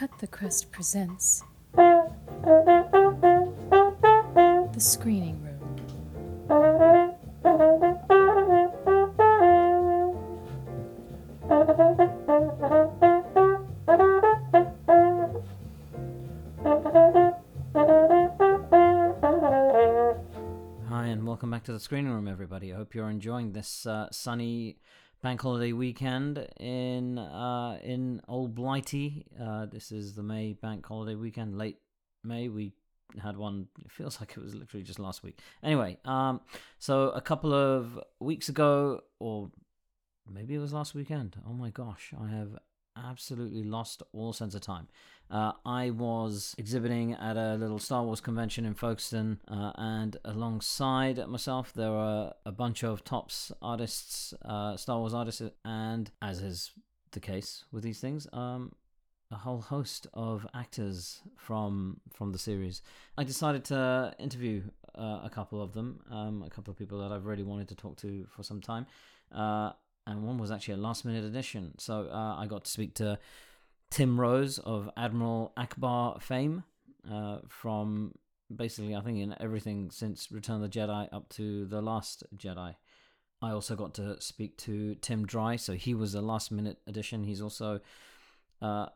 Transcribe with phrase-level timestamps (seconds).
[0.00, 2.08] Cut the Crust presents The
[4.78, 5.76] Screening Room.
[20.88, 22.72] Hi, and welcome back to the screening room, everybody.
[22.72, 24.78] I hope you're enjoying this uh, sunny
[25.22, 29.26] bank holiday weekend in uh, in Old Blighty.
[29.40, 31.78] Uh, this is the May bank holiday weekend, late
[32.24, 32.48] May.
[32.48, 32.72] We
[33.22, 33.68] had one.
[33.84, 35.38] It feels like it was literally just last week.
[35.62, 36.40] Anyway, um,
[36.78, 39.50] so a couple of weeks ago, or
[40.30, 41.36] maybe it was last weekend.
[41.46, 42.56] Oh my gosh, I have
[42.96, 44.88] absolutely lost all sense of time.
[45.30, 51.24] Uh, I was exhibiting at a little Star Wars convention in Folkestone, uh, and alongside
[51.28, 56.72] myself there were a bunch of Topps artists, uh, Star Wars artists, and as is
[57.12, 58.72] the case with these things, um,
[59.30, 62.82] a whole host of actors from from the series.
[63.16, 64.62] I decided to interview
[64.96, 67.76] uh, a couple of them, um, a couple of people that I've really wanted to
[67.76, 68.86] talk to for some time.
[69.32, 69.70] Uh,
[70.06, 71.78] and one was actually a last minute addition.
[71.78, 73.18] So uh, I got to speak to
[73.90, 76.64] Tim Rose of Admiral Ackbar fame
[77.10, 78.14] uh, from
[78.54, 82.74] basically, I think, in everything since Return of the Jedi up to The Last Jedi.
[83.42, 87.24] I also got to speak to Tim Dry, so he was a last minute addition.
[87.24, 87.80] He's also
[88.60, 88.86] uh,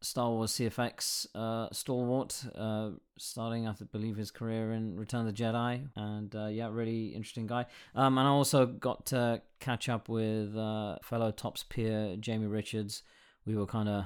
[0.00, 5.42] Star Wars CFX uh, stalwart, uh, starting, I believe, his career in Return of the
[5.42, 5.88] Jedi.
[5.94, 7.66] And uh, yeah, really interesting guy.
[7.94, 13.02] Um, and I also got to catch up with uh, fellow Topps peer Jamie Richards.
[13.44, 14.04] We were kind of,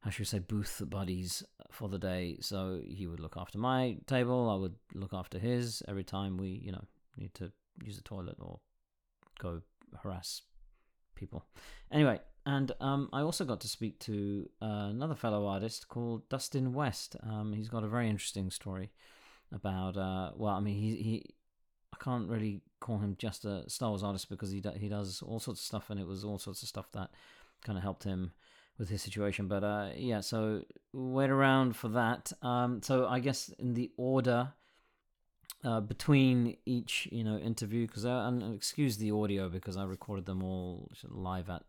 [0.00, 2.38] how should say, booth buddies for the day.
[2.40, 6.48] So he would look after my table, I would look after his every time we,
[6.48, 6.84] you know,
[7.16, 7.52] need to
[7.84, 8.60] use the toilet or
[9.38, 9.62] go
[10.02, 10.42] harass
[11.14, 11.44] people.
[11.92, 16.72] Anyway, and um, I also got to speak to uh, another fellow artist called Dustine
[16.72, 17.16] West.
[17.22, 18.90] Um, he's got a very interesting story
[19.52, 19.96] about.
[19.96, 21.24] Uh, well, I mean, he he.
[21.92, 25.20] I can't really call him just a Star Wars artist because he do, he does
[25.22, 27.10] all sorts of stuff, and it was all sorts of stuff that
[27.62, 28.32] kind of helped him
[28.80, 29.46] with his situation.
[29.46, 32.32] But uh, yeah, so wait around for that.
[32.42, 34.54] Um, so I guess in the order
[35.62, 40.42] uh, between each you know interview because and excuse the audio because I recorded them
[40.42, 41.62] all live at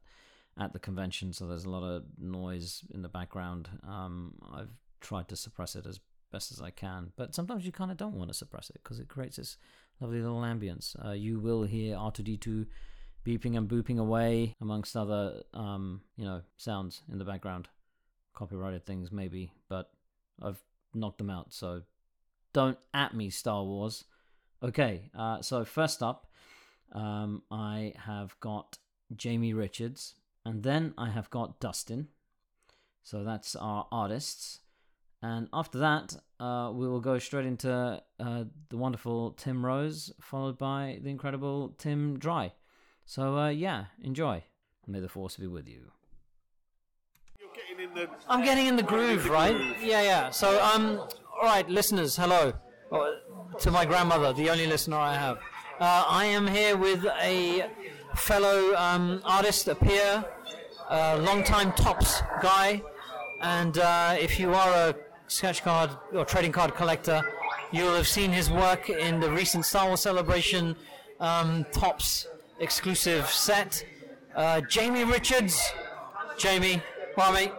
[0.57, 3.69] at the convention, so there's a lot of noise in the background.
[3.87, 5.99] Um, I've tried to suppress it as
[6.31, 8.99] best as I can, but sometimes you kind of don't want to suppress it because
[8.99, 9.57] it creates this
[9.99, 10.95] lovely little ambience.
[11.05, 12.67] Uh, you will hear R2D2
[13.25, 17.67] beeping and booping away, amongst other um, you know sounds in the background,
[18.33, 19.91] copyrighted things maybe, but
[20.41, 20.61] I've
[20.93, 21.83] knocked them out, so
[22.53, 24.05] don't at me, Star Wars.
[24.63, 26.27] Okay, uh, so first up,
[26.91, 28.77] um, I have got
[29.15, 30.15] Jamie Richards,
[30.45, 32.07] and then I have got Dustine.
[33.03, 34.59] So that's our artists.
[35.23, 40.57] And after that, uh, we will go straight into uh, the wonderful Tim Rose, followed
[40.57, 42.53] by the incredible Tim Dry.
[43.11, 44.41] So uh, yeah, enjoy.
[44.87, 45.91] May the force be with you.
[47.37, 48.09] You're getting in the.
[48.29, 49.57] I'm getting in the groove, right?
[49.83, 50.29] Yeah, yeah.
[50.29, 52.53] So, um, all right, listeners, hello.
[52.89, 53.17] Oh,
[53.59, 55.39] to my grandmother, the only listener I have.
[55.81, 57.69] Uh, I am here with a
[58.15, 60.23] fellow um, artist, a peer,
[60.89, 62.81] a long-time Topps guy,
[63.41, 64.95] and uh, if you are a
[65.27, 67.21] sketch card or trading card collector,
[67.73, 70.77] you'll have seen his work in the recent Star Wars Celebration
[71.19, 72.27] um, Topps
[72.61, 73.85] exclusive set.
[74.35, 75.73] Uh, Jamie Richards.
[76.37, 76.81] Jamie,
[77.17, 77.51] mate.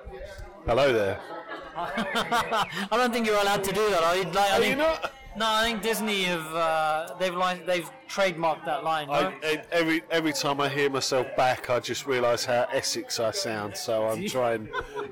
[0.66, 1.20] Hello there.
[1.76, 4.02] I don't think you're allowed to do that.
[4.02, 5.12] I, like, I Are think, you not?
[5.36, 9.06] No, I think Disney have uh, they've line, they've trademarked that line.
[9.08, 9.14] No?
[9.14, 13.30] I, I- every every time I hear myself back, I just realise how Essex I
[13.30, 13.76] sound.
[13.76, 14.68] So I'm trying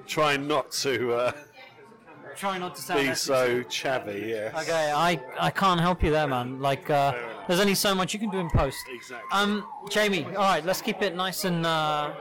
[0.06, 1.32] trying not to uh,
[2.36, 3.20] Try not to sound be Essex.
[3.22, 4.28] so chavvy.
[4.28, 4.60] yeah.
[4.60, 6.60] Okay, I I can't help you there, man.
[6.60, 7.14] Like, uh,
[7.50, 8.86] there's only so much you can do in post.
[8.88, 9.28] Exactly.
[9.32, 12.12] Um, Jamie, all right, let's keep it nice and uh,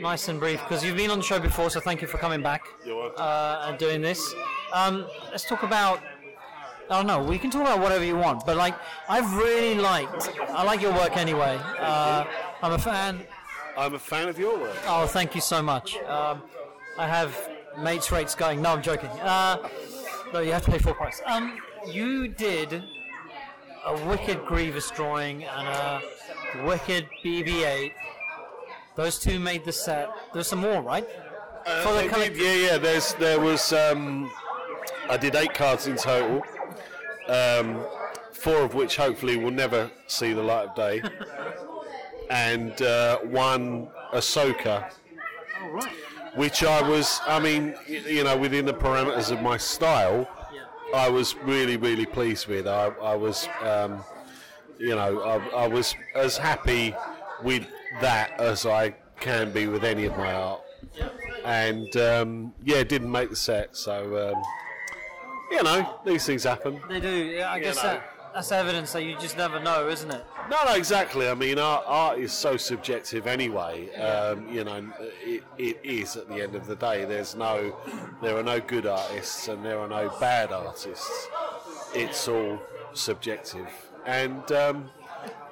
[0.00, 2.40] nice and brief because you've been on the show before, so thank you for coming
[2.40, 2.62] back
[3.16, 4.32] uh, and doing this.
[4.72, 6.00] Um, let's talk about.
[6.88, 7.20] I don't know.
[7.20, 8.76] We can talk about whatever you want, but like,
[9.08, 10.30] I've really liked.
[10.50, 11.58] I like your work anyway.
[11.80, 12.24] Uh,
[12.62, 13.26] I'm a fan.
[13.76, 14.76] I'm a fan of your work.
[14.86, 15.96] Oh, thank you so much.
[16.02, 16.42] Um,
[16.98, 17.36] I have
[17.80, 18.62] mates rates going.
[18.62, 19.10] No, I'm joking.
[19.22, 19.68] Uh,
[20.32, 21.20] no, you have to pay full price.
[21.26, 22.84] Um, you did
[23.86, 26.02] a wicked Grievous drawing and a
[26.64, 27.92] wicked BB-8.
[28.96, 30.10] Those two made the set.
[30.34, 31.06] There's some more, right?
[31.82, 32.78] For the They did- collect- yeah, yeah.
[32.78, 34.30] There's there was um,
[35.08, 36.42] I did eight cards in total,
[37.28, 37.84] um,
[38.32, 41.02] four of which hopefully will never see the light of day,
[42.30, 44.90] and uh, one Ahsoka.
[45.62, 45.92] Oh, right.
[46.34, 47.20] which I was.
[47.26, 50.28] I mean, you know, within the parameters of my style,
[50.94, 52.66] I was really, really pleased with.
[52.66, 54.04] I, I was, um,
[54.78, 56.94] you know, I, I was as happy
[57.42, 57.66] with
[58.00, 58.90] that as I
[59.20, 60.60] can be with any of my art.
[61.44, 64.42] And um, yeah, didn't make the set, so um,
[65.50, 66.80] you know, these things happen.
[66.88, 67.08] They do.
[67.08, 67.82] Yeah, I guess know.
[67.82, 70.24] that, that's evidence that you just never know, isn't it?
[70.50, 71.28] No, no, exactly.
[71.28, 73.92] I mean, art, art is so subjective anyway.
[73.94, 77.04] Um, you know, it, it is at the end of the day.
[77.04, 77.76] There's no,
[78.22, 81.28] there are no good artists and there are no bad artists.
[81.94, 82.60] It's all
[82.92, 83.68] subjective,
[84.06, 84.90] and um,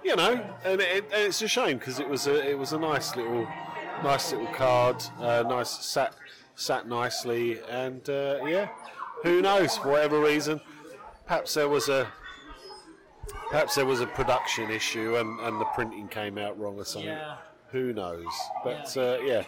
[0.05, 2.79] you know, and, it, and it's a shame because it was a, it was a
[2.79, 3.47] nice little,
[4.05, 6.15] nice little card, uh, nice sat,
[6.55, 8.69] sat nicely, and uh, yeah,
[9.25, 9.77] who knows?
[9.79, 10.61] For whatever reason,
[11.27, 12.07] perhaps there was a
[13.51, 17.11] Perhaps there was a production issue and, and the printing came out wrong or something.
[17.11, 17.37] Yeah.
[17.73, 18.27] Who knows?
[18.65, 19.43] But uh, yeah,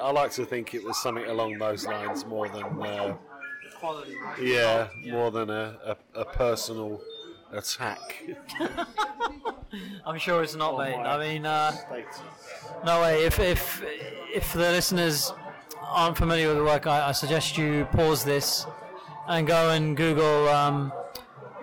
[0.00, 3.16] I like to think it was something along those lines more than uh,
[3.78, 4.14] Quality.
[4.40, 7.00] yeah, more than a, a, a personal
[7.52, 8.24] attack.
[10.06, 10.94] I'm sure it's not, mate.
[10.94, 11.72] I mean, uh,
[12.84, 13.24] no way.
[13.24, 13.82] If if
[14.32, 15.32] if the listeners
[15.80, 18.66] aren't familiar with the work, I, I suggest you pause this
[19.28, 20.48] and go and Google.
[20.48, 20.92] Um,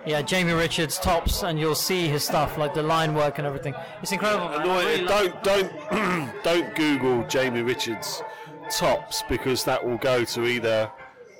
[0.06, 3.74] yeah, Jamie Richards Topps, and you'll see his stuff, like the line work and everything.
[4.02, 4.48] It's incredible.
[4.58, 5.72] really don't don't
[6.42, 8.22] don't Google Jamie Richards
[8.70, 10.90] Topps because that will go to either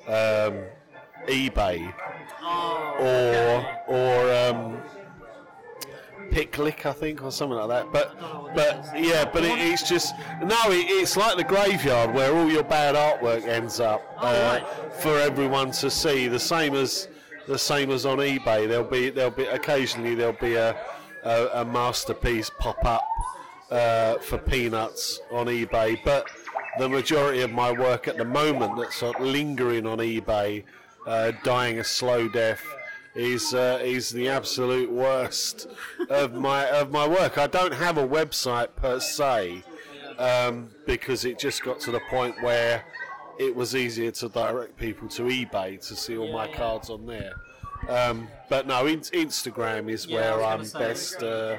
[0.06, 0.64] um,
[1.26, 1.93] eBay
[2.99, 4.82] or or um,
[6.31, 7.93] PicClick, I think, or something like that.
[7.93, 12.50] But but yeah, but it, it's just no, it, it's like the graveyard where all
[12.50, 14.61] your bad artwork ends up uh,
[15.00, 16.29] for everyone to see.
[16.29, 17.08] The same as
[17.47, 18.69] the same as on eBay.
[18.69, 20.77] There'll be there'll be occasionally there'll be a
[21.25, 23.06] a, a masterpiece pop up
[23.71, 26.29] uh, for peanuts on eBay, but
[26.79, 30.65] the majority of my work at the moment that's sort of lingering on eBay,
[31.06, 32.65] uh, dying a slow death,
[33.15, 35.67] is uh, is the absolute worst
[36.09, 37.39] of my of my work.
[37.39, 39.62] I don't have a website per se
[40.19, 42.85] um, because it just got to the point where
[43.47, 47.33] it was easier to direct people to eBay to see all my cards on there.
[47.89, 50.79] Um, but no, in- Instagram is Yeah, where I'm say.
[50.79, 51.23] best.
[51.23, 51.56] Uh,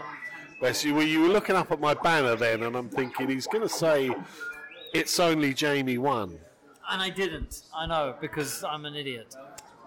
[0.61, 0.85] best.
[0.85, 3.63] You were, you were looking up at my banner then, and I'm thinking he's going
[3.67, 4.13] to say
[4.93, 6.39] it's only Jamie one,
[6.89, 7.63] And I didn't.
[7.75, 9.35] I know because I'm an idiot.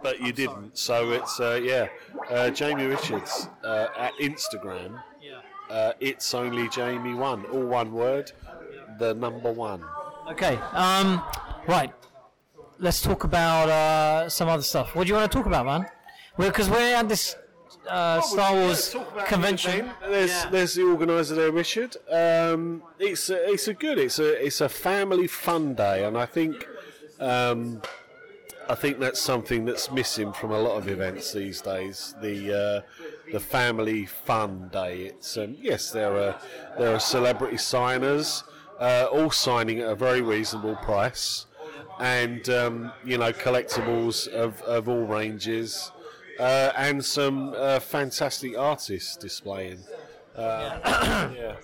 [0.02, 0.76] but you didn't.
[0.76, 1.88] So it's uh, yeah,
[2.31, 5.02] uh, Jamie Richards uh, at Instagram.
[5.22, 5.40] Yeah.
[5.75, 8.31] Uh, it's only Jamie one, all one word,
[8.98, 9.82] the number one.
[10.28, 10.56] Okay.
[10.72, 11.22] Um.
[11.66, 11.92] Right.
[12.78, 14.94] Let's talk about uh, some other stuff.
[14.94, 15.86] What do you want to talk about, man?
[16.38, 17.34] Because we're at this
[17.88, 18.94] uh, Star Wars
[19.26, 19.90] convention.
[20.02, 20.50] There's Yeah.
[20.50, 21.96] there's the organizer there, Richard.
[22.10, 26.26] Um, it's a, it's a good it's a it's a family fun day, and I
[26.26, 26.66] think
[27.20, 27.80] um,
[28.69, 32.14] I think that's something that's missing from a lot of events these days.
[32.20, 35.06] The uh, the family fun day.
[35.06, 36.38] It's um, yes, there are
[36.78, 38.44] there are celebrity signers,
[38.78, 41.46] uh, all signing at a very reasonable price,
[42.00, 45.93] and um, you know collectibles of, of all ranges,
[46.38, 49.78] uh, and some uh, fantastic artists displaying.
[50.37, 51.56] Uh, yeah.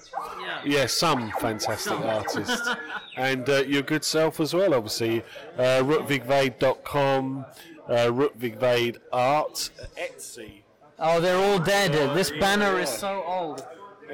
[0.65, 2.69] yeah, some fantastic artists,
[3.17, 4.73] and uh, your good self as well.
[4.73, 5.23] Obviously,
[5.59, 7.45] uh, rutvigvaid.com,
[7.89, 10.63] uh, Rootwigvade Art, Etsy.
[10.99, 11.93] Oh, they're all dead.
[12.17, 13.67] This banner is so old.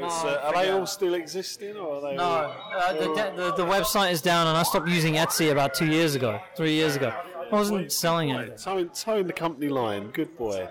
[0.05, 2.17] It's, uh, are they all still existing, or are they?
[2.17, 5.87] No, uh, the, the, the website is down, and I stopped using Etsy about two
[5.87, 7.13] years ago, three years ago.
[7.51, 8.59] I wasn't selling it.
[8.59, 10.69] Towing, towing the company line, good boy.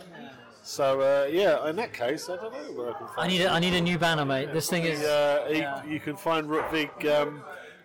[0.63, 3.19] So uh, yeah, in that case, I don't know where I can find.
[3.19, 4.51] I need a, I need a new banner, mate.
[4.53, 5.01] This thing is.
[5.01, 5.83] Uh, you- Yeah.
[5.85, 7.41] You can find Rutvig um,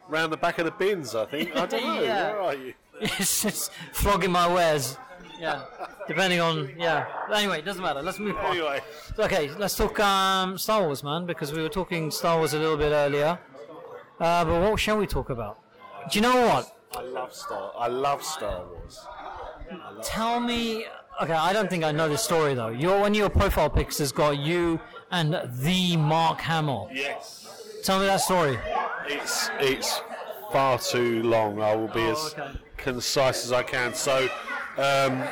[0.08, 1.14] round the back of the bins.
[1.14, 1.54] I think.
[1.56, 2.02] I don't know.
[2.02, 2.32] Yeah.
[2.32, 2.74] Where are you?
[3.00, 4.96] it's, just flogging my wares.
[5.42, 5.62] Yeah,
[6.06, 7.04] depending on yeah.
[7.34, 8.00] Anyway, it doesn't matter.
[8.00, 8.46] Let's move on.
[8.56, 8.80] Anyway,
[9.18, 12.76] Okay, let's talk um, Star Wars, man, because we were talking Star Wars a little
[12.76, 13.38] bit earlier.
[14.20, 15.58] Uh, but what shall we talk about?
[16.10, 16.76] Do you know what?
[16.96, 17.72] I love Star.
[17.76, 19.00] I love Star Wars.
[20.04, 20.86] Tell me.
[21.20, 22.68] Okay, I don't think I know the story though.
[22.68, 24.78] Your one of your profile pics has got you
[25.10, 26.88] and the Mark Hamill.
[26.92, 27.80] Yes.
[27.82, 28.58] Tell me that story.
[29.08, 30.00] It's it's
[30.52, 31.60] far too long.
[31.60, 32.50] I will be Oh, as okay.
[32.76, 33.92] concise as I can.
[33.94, 34.28] So,
[34.76, 35.22] um,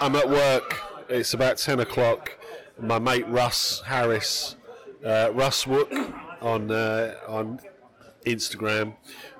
[0.00, 0.80] I'm at work.
[1.08, 2.36] It's about ten o'clock.
[2.80, 4.56] My mate Russ Harris,
[5.04, 5.92] uh, Russ Wook,
[6.42, 7.60] on uh, on
[8.26, 8.94] Instagram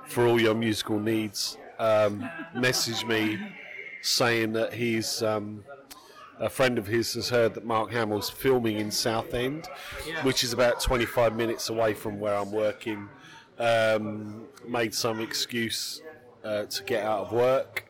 [0.07, 3.39] for all your musical needs, um, messaged me
[4.03, 5.23] saying that he's.
[5.23, 5.65] Um,
[6.41, 9.69] a friend of his has heard that Mark Hamill's filming in Southend,
[10.23, 13.09] which is about 25 minutes away from where I'm working.
[13.59, 16.01] Um, made some excuse
[16.45, 17.88] uh, to get out of work.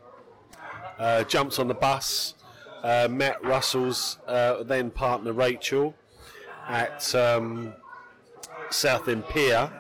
[0.99, 2.35] Uh, jumped on the bus,
[2.83, 5.95] uh, met Russell's uh, then partner Rachel
[6.69, 7.73] at um,
[8.71, 9.71] Southend Pier,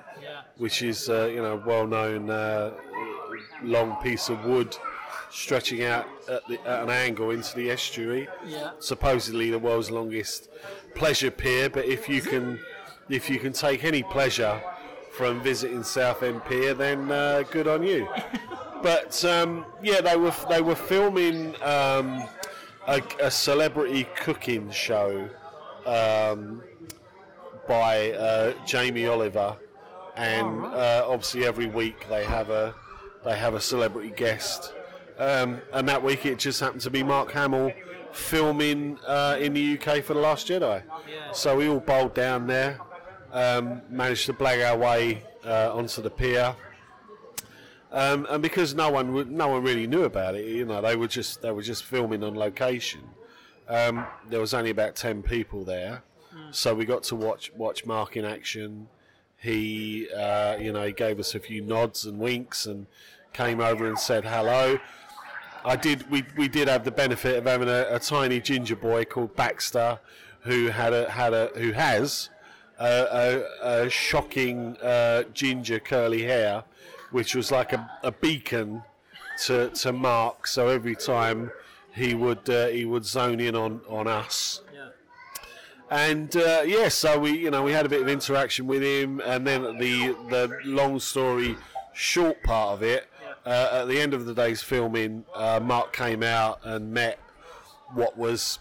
[0.56, 2.72] which is uh, you know a well-known uh,
[3.62, 4.76] long piece of wood
[5.30, 8.28] stretching out at, the, at an angle into the estuary.
[8.46, 8.70] Yeah.
[8.78, 10.48] Supposedly the world's longest
[10.94, 12.58] pleasure pier, but if you can
[13.08, 14.60] if you can take any pleasure
[15.12, 18.08] from visiting Southend Pier, then uh, good on you.
[18.82, 22.22] but um, yeah, they were they were filming um,
[22.86, 25.28] a, a celebrity cooking show
[25.86, 26.62] um,
[27.66, 29.56] by uh, Jamie Oliver,
[30.16, 32.74] and uh, obviously every week they have a
[33.24, 34.74] they have a celebrity guest,
[35.18, 37.72] um, and that week it just happened to be Mark Hamill
[38.12, 40.82] filming uh, in the UK for the Last Jedi.
[41.32, 42.80] So we all bowled down there,
[43.32, 46.54] um, managed to blag our way uh, onto the pier.
[47.90, 51.08] Um, and because no one no one really knew about it, you know, they were
[51.08, 53.00] just they were just filming on location.
[53.68, 56.02] Um, there was only about ten people there,
[56.50, 58.88] so we got to watch watch Mark in action.
[59.36, 62.86] He, uh, you know, he gave us a few nods and winks and
[63.32, 64.78] came over and said hello.
[65.64, 66.10] I did.
[66.10, 69.98] We, we did have the benefit of having a, a tiny ginger boy called Baxter,
[70.40, 72.30] who had a had a who has
[72.78, 76.64] a, a, a shocking uh, ginger curly hair,
[77.10, 78.82] which was like a, a beacon
[79.44, 80.46] to to Mark.
[80.46, 81.50] So every time
[81.94, 84.62] he would uh, he would zone in on on us.
[85.90, 89.20] And uh, yeah, so we you know we had a bit of interaction with him,
[89.24, 91.56] and then the the long story
[91.94, 93.08] short part of it.
[93.46, 97.18] Uh, at the end of the day's filming, uh, Mark came out and met
[97.94, 98.58] what was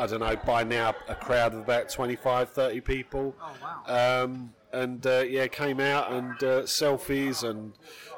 [0.00, 3.34] I don't know by now a crowd of about 25, 30 people.
[3.86, 7.74] Um, and uh, yeah, came out and uh, selfies and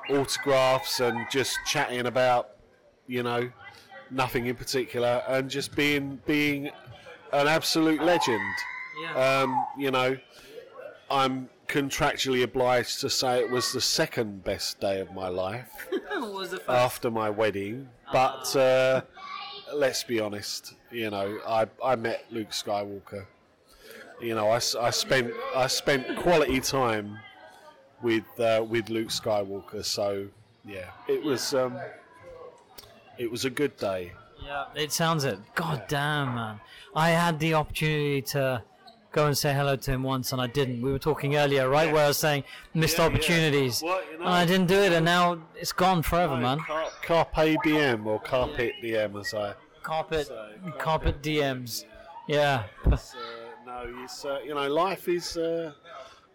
[0.08, 2.50] autographs and just chatting about
[3.08, 3.50] you know
[4.12, 6.70] nothing in particular and just being being
[7.32, 8.54] an absolute legend.
[9.16, 10.16] Um, you know,
[11.10, 16.50] I'm contractually obliged to say it was the second best day of my life was
[16.50, 16.68] the first?
[16.68, 17.88] after my wedding.
[18.12, 19.00] But uh,
[19.74, 23.26] let's be honest, you know, I, I met Luke Skywalker.
[24.20, 27.18] You know, I, I spent I spent quality time
[28.02, 29.84] with uh, with Luke Skywalker.
[29.84, 30.28] So
[30.64, 31.76] yeah, it was um,
[33.18, 34.12] it was a good day.
[34.44, 35.38] Yeah, it sounds it.
[35.54, 36.60] God damn, man.
[36.94, 38.62] I had the opportunity to
[39.12, 40.82] go and say hello to him once, and I didn't.
[40.82, 43.10] We were talking earlier, right, where I was saying missed Yeah, yeah.
[43.14, 46.58] opportunities, Well, you know- and I didn't do it, and now it's gone forever, man.
[46.60, 49.54] Car- Carpe diem or carpet diem, as I.
[49.82, 50.48] Carpet, So,
[50.78, 51.84] carpet DMs.
[52.28, 52.64] Yeah.
[52.86, 52.96] Uh,
[53.66, 55.72] no, it's uh, you know life is uh,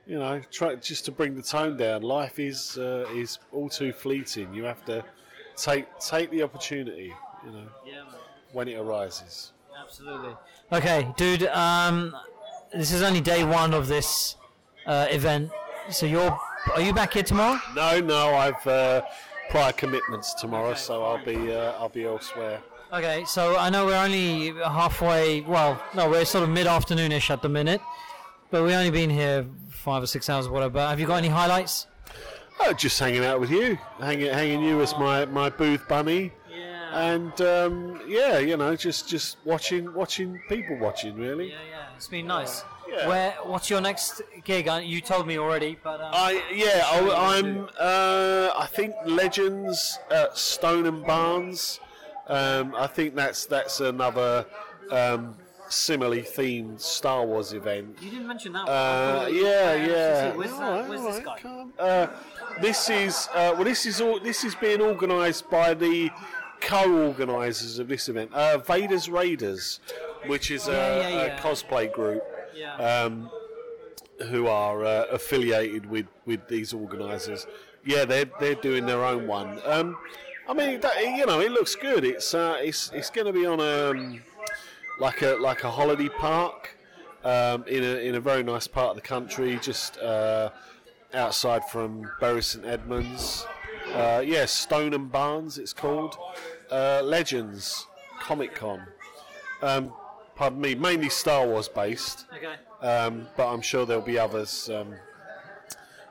[0.06, 2.02] you know try just to bring the tone down.
[2.02, 4.54] Life is uh, is all too fleeting.
[4.54, 5.04] You have to
[5.56, 7.14] take take the opportunity.
[7.46, 8.04] You know Yeah,
[8.52, 9.54] when it arises.
[9.80, 10.36] Absolutely.
[10.72, 11.44] Okay, dude.
[11.44, 12.16] Um,
[12.74, 14.36] this is only day one of this
[14.86, 15.52] uh, event.
[15.90, 16.38] So you're
[16.76, 17.60] are you back here tomorrow?
[17.76, 19.02] No, no, I've uh,
[19.50, 22.62] prior commitments tomorrow, so I'll be uh, I'll be elsewhere.
[22.94, 25.42] Okay, so I know we're only halfway.
[25.42, 27.82] Well, no, we're sort of mid-afternoonish at the minute,
[28.50, 30.80] but we've only been here five or six hours, or whatever.
[30.80, 31.88] Have you got any highlights?
[32.62, 36.98] Oh, just hanging out with you, hanging hanging you as my, my booth bunny, Yeah.
[37.12, 41.50] and um, yeah, you know, just just watching watching people watching really.
[41.50, 42.64] Yeah, yeah, it's been nice.
[42.90, 43.08] Yeah.
[43.10, 43.32] Where?
[43.44, 44.70] What's your next gig?
[44.70, 50.00] Uh, You told me already, but um, I yeah, I, I'm uh, I think Legends
[50.10, 51.82] at Stonham Barns.
[52.28, 54.46] Um, I think that's that's another
[54.92, 55.36] um,
[55.70, 57.98] similarly themed Star Wars event.
[58.02, 58.68] you didn't mention that.
[58.68, 60.36] Uh, yeah, yeah.
[60.36, 61.66] Where's, All that, where's all this guy?
[61.80, 62.08] Uh,
[62.62, 64.20] this is uh, well, this is all.
[64.20, 66.10] This is being organised by the
[66.60, 69.80] co-organisers of this event, uh, Vader's Raiders,
[70.26, 72.24] which is a, Yeah, yeah, a cosplay group
[72.56, 72.76] Yeah.
[72.76, 73.30] um,
[74.30, 77.46] who are uh, affiliated with, with these organisers.
[77.86, 79.60] Yeah, they're they're doing their own one.
[79.66, 79.98] Um,
[80.50, 82.06] I mean, that, you know, it looks good.
[82.06, 84.22] It's uh, it's it's going to be on um,
[85.00, 86.76] like a like a holiday park
[87.24, 90.50] um, in a in a very nice part of the country, just uh,
[91.14, 93.46] outside from Bury St Edmunds.
[93.94, 96.18] Uh, yeah, Stonham Barns, it's called.
[96.72, 97.88] Uh, Legends
[98.20, 98.82] Comic Con.
[99.62, 99.94] Um,
[100.36, 102.56] pardon me, mainly Star Wars based okay.
[102.88, 104.70] um, but I'm sure there'll be others.
[104.70, 104.94] Um,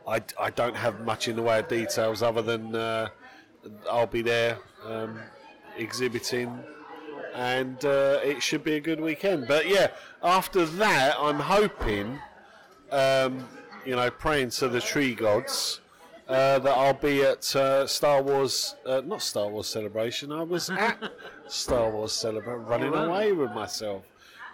[0.08, 3.08] I, I don't have much in the way of details other than uh,
[3.90, 5.18] I'll be there um,
[5.76, 6.58] exhibiting,
[7.34, 9.46] and uh, it should be a good weekend.
[9.48, 9.88] But yeah,
[10.22, 12.18] after that, I'm hoping,
[12.90, 13.46] um,
[13.84, 15.80] you know, praying to the tree gods
[16.28, 20.32] uh, that I'll be at uh, Star Wars, uh, not Star Wars Celebration.
[20.32, 21.12] I was at
[21.48, 24.02] Star Wars Celebration, running away with myself.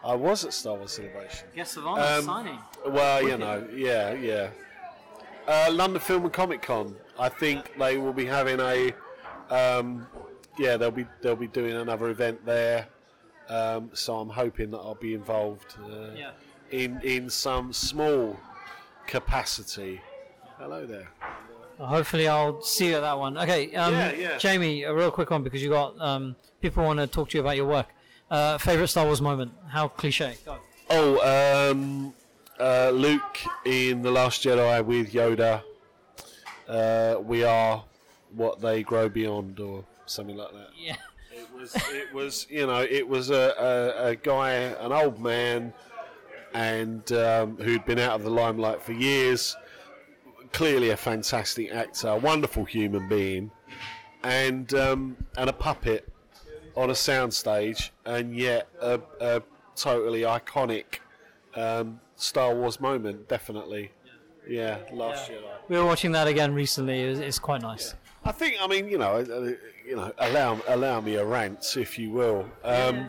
[0.05, 1.47] I was at Star Wars Celebration.
[1.55, 2.59] Guest of honor Um, signing.
[2.87, 4.51] Well, you know, yeah, yeah.
[5.47, 6.95] Uh, London Film and Comic Con.
[7.19, 8.93] I think they will be having a,
[9.53, 10.07] um,
[10.59, 12.87] yeah, they'll be they'll be doing another event there.
[13.49, 16.31] Um, so I'm hoping that I'll be involved uh, Yeah.
[16.71, 18.39] in in some small
[19.07, 20.01] capacity.
[20.59, 21.09] Hello there.
[21.79, 23.37] Hopefully, I'll see you at that one.
[23.37, 24.39] Okay, um, Yeah, yeah.
[24.39, 27.41] Jamie, a real quick one because you got um, people want to talk to you
[27.43, 27.87] about your work.
[28.31, 29.53] Uh, favorite Star Wars moment?
[29.69, 30.37] How cliche?
[30.45, 30.59] Go.
[30.91, 32.15] Oh, um,
[32.61, 35.63] uh, Luke in the Last Jedi with Yoda.
[36.69, 37.85] Uh, we are
[38.35, 40.69] what they grow beyond, or something like that.
[40.77, 40.97] Yeah.
[41.31, 45.73] It was, it was, you know, it was a, a, a guy, an old man,
[46.55, 49.57] and um, who'd been out of the limelight for years.
[50.53, 53.51] Clearly a fantastic actor, a wonderful human being,
[54.23, 56.07] and um, and a puppet
[56.77, 59.43] on a soundstage, and yet a, a
[59.77, 61.01] totally iconic
[61.55, 63.93] um, Star Wars moment, definitely.
[64.47, 65.41] Yeah, last year.
[65.69, 67.01] We were watching that again recently.
[67.01, 67.95] It's, it's quite nice.
[68.25, 69.19] I think, I mean, you know,
[69.87, 72.49] you know, allow allow me a rant, if you will.
[72.63, 73.09] Um,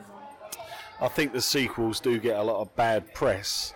[0.99, 3.73] I think the sequels do get a lot of bad press,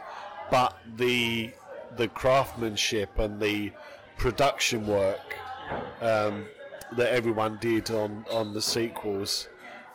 [0.50, 1.52] but the
[1.96, 3.72] the craftsmanship and the
[4.18, 5.36] production work
[6.02, 6.46] um,
[6.96, 9.50] that everyone did on, on the sequels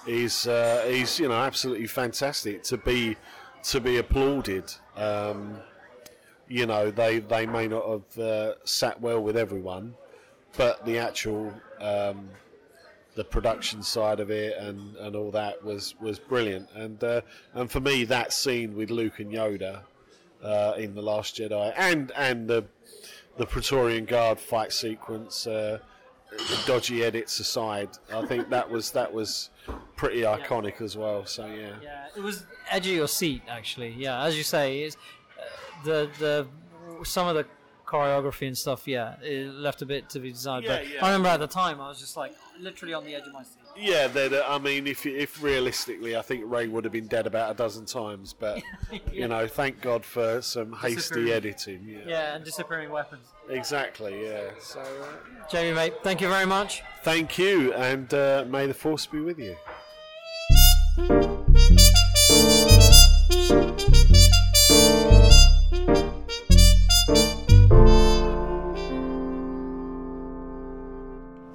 [0.07, 3.17] is uh, is you know absolutely fantastic to be
[3.65, 4.73] to be applauded.
[4.97, 5.57] Um,
[6.49, 9.95] you know, they they may not have uh, sat well with everyone,
[10.57, 12.29] but the actual um,
[13.15, 16.69] the production side of it and, and all that was, was brilliant.
[16.75, 17.21] And uh,
[17.55, 19.83] and for me, that scene with Luke and Yoda
[20.43, 22.65] uh, in the Last Jedi and and the
[23.39, 25.79] the Praetorian Guard fight sequence, uh,
[26.67, 29.51] dodgy edits aside, I think that was that was
[29.97, 31.25] pretty iconic as well.
[31.27, 31.73] So yeah.
[31.83, 33.95] Yeah, it was edge of your seat actually.
[33.97, 34.97] Yeah, as you say, it's,
[35.39, 36.47] uh, the the
[37.05, 37.47] some of the
[37.93, 38.89] choreography and stuff.
[38.89, 40.65] Yeah, it left a bit to be desired.
[40.65, 41.05] Yeah, but yeah.
[41.05, 43.43] I remember at the time I was just like literally on the edge of my
[43.43, 43.59] seat.
[43.77, 47.51] Yeah, uh, I mean, if if realistically, I think Rey would have been dead about
[47.51, 48.33] a dozen times.
[48.33, 48.63] But
[49.13, 51.85] you know, thank God for some hasty editing.
[51.87, 53.27] Yeah, Yeah, and disappearing weapons.
[53.49, 54.25] exactly.
[54.25, 54.51] Yeah.
[54.61, 56.83] So uh, Jamie, mate, thank you very much.
[57.03, 59.57] thank you, and uh, may the force be with you.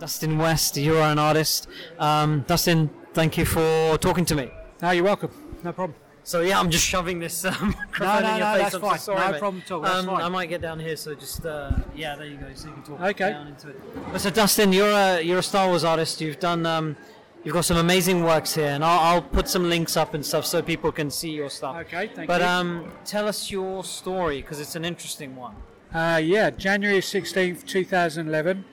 [0.07, 1.67] Dustine West, you are an artist.
[1.99, 4.49] Um, Dustine, thank you for talking to me.
[4.81, 5.29] No, you're welcome.
[5.65, 5.95] No problem.
[6.23, 8.61] So yeah, I'm just shoving this um, microphone no, in your no, face.
[8.63, 8.99] that's I'm fine.
[8.99, 9.39] So sorry, No mate.
[9.39, 10.09] problem at all, Um.
[10.09, 12.45] I might get down here, so just uh, yeah, there you go.
[12.53, 13.31] So you can talk Okay.
[13.31, 13.81] down into it.
[14.13, 16.21] But so Dustine, you're a you're a Star Wars artist.
[16.21, 16.95] You've done um,
[17.43, 20.45] you've got some amazing works here, and I'll, I'll put some links up and stuff
[20.45, 21.75] so people can see your stuff.
[21.81, 22.39] Okay, thank But you.
[22.39, 25.53] But um, tell us your story because it's an interesting one.
[25.93, 28.63] Uh, yeah, January 16th, 2011.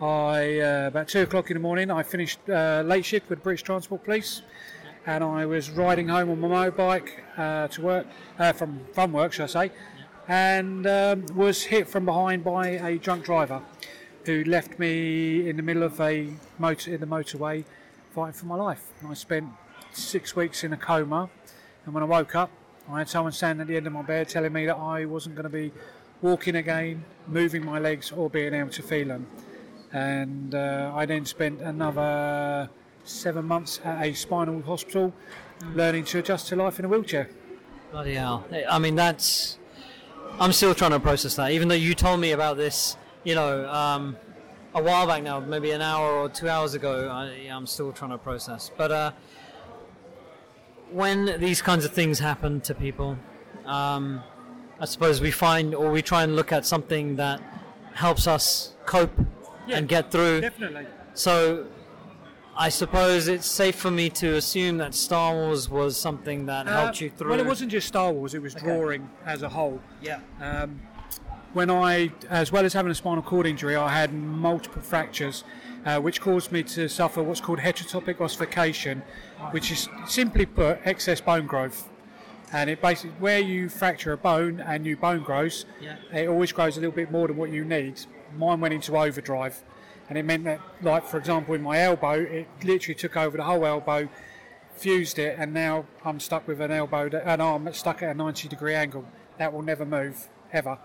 [0.00, 1.90] I uh, about two o'clock in the morning.
[1.90, 4.40] I finished uh, late shift with British Transport Police,
[5.04, 8.06] and I was riding home on my motorbike uh, to work
[8.38, 9.72] uh, from from work, shall I say,
[10.26, 13.60] and um, was hit from behind by a drunk driver,
[14.24, 17.66] who left me in the middle of a motor in the motorway,
[18.14, 18.92] fighting for my life.
[19.02, 19.50] And I spent
[19.92, 21.28] six weeks in a coma,
[21.84, 22.50] and when I woke up,
[22.88, 25.34] I had someone standing at the end of my bed telling me that I wasn't
[25.34, 25.72] going to be
[26.22, 29.26] walking again, moving my legs, or being able to feel them.
[29.92, 32.70] And uh, I then spent another
[33.04, 35.12] seven months at a spinal hospital,
[35.74, 37.28] learning to adjust to life in a wheelchair.
[37.90, 38.46] Bloody hell!
[38.68, 39.58] I mean, that's.
[40.38, 43.68] I'm still trying to process that, even though you told me about this, you know,
[43.68, 44.16] um,
[44.74, 47.08] a while back now, maybe an hour or two hours ago.
[47.08, 48.70] I, I'm still trying to process.
[48.76, 49.12] But uh,
[50.90, 53.18] when these kinds of things happen to people,
[53.66, 54.22] um,
[54.78, 57.40] I suppose we find or we try and look at something that
[57.94, 59.12] helps us cope
[59.78, 60.40] and get through.
[60.42, 60.86] Definitely.
[61.14, 61.66] So,
[62.56, 67.00] I suppose it's safe for me to assume that Star Wars was something that helped
[67.00, 67.28] you through.
[67.28, 69.80] Uh, Well, it wasn't just Star Wars; it was drawing as a whole.
[70.02, 70.20] Yeah.
[70.40, 70.80] Um,
[71.52, 75.42] when I, as well as having a spinal cord injury, I had multiple fractures,
[75.84, 79.02] uh, which caused me to suffer what's called heterotopic ossification,
[79.50, 81.88] which is simply put excess bone growth.
[82.52, 85.96] And it basically, where you fracture a bone and new bone grows, Yeah.
[86.12, 88.00] it always grows a little bit more than what you need.
[88.36, 89.62] Mine went into overdrive,
[90.08, 93.44] and it meant that, like for example, in my elbow, it literally took over the
[93.44, 94.08] whole elbow,
[94.74, 98.10] fused it, and now I'm stuck with an elbow, that, an arm that's stuck at
[98.10, 99.04] a 90 degree angle.
[99.38, 100.78] That will never move ever.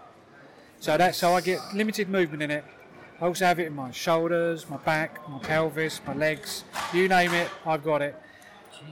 [0.79, 2.63] So that's so I get limited movement in it,
[3.21, 6.65] I also have it in my shoulders, my back, my pelvis, my legs.
[6.93, 8.13] You name it, I've got it.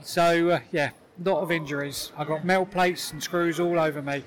[0.02, 0.90] So uh, yeah,
[1.22, 2.10] lot of injuries.
[2.16, 4.24] I got metal plates and screws all over me.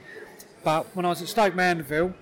[0.63, 2.13] But when I was at Stoke Mandeville,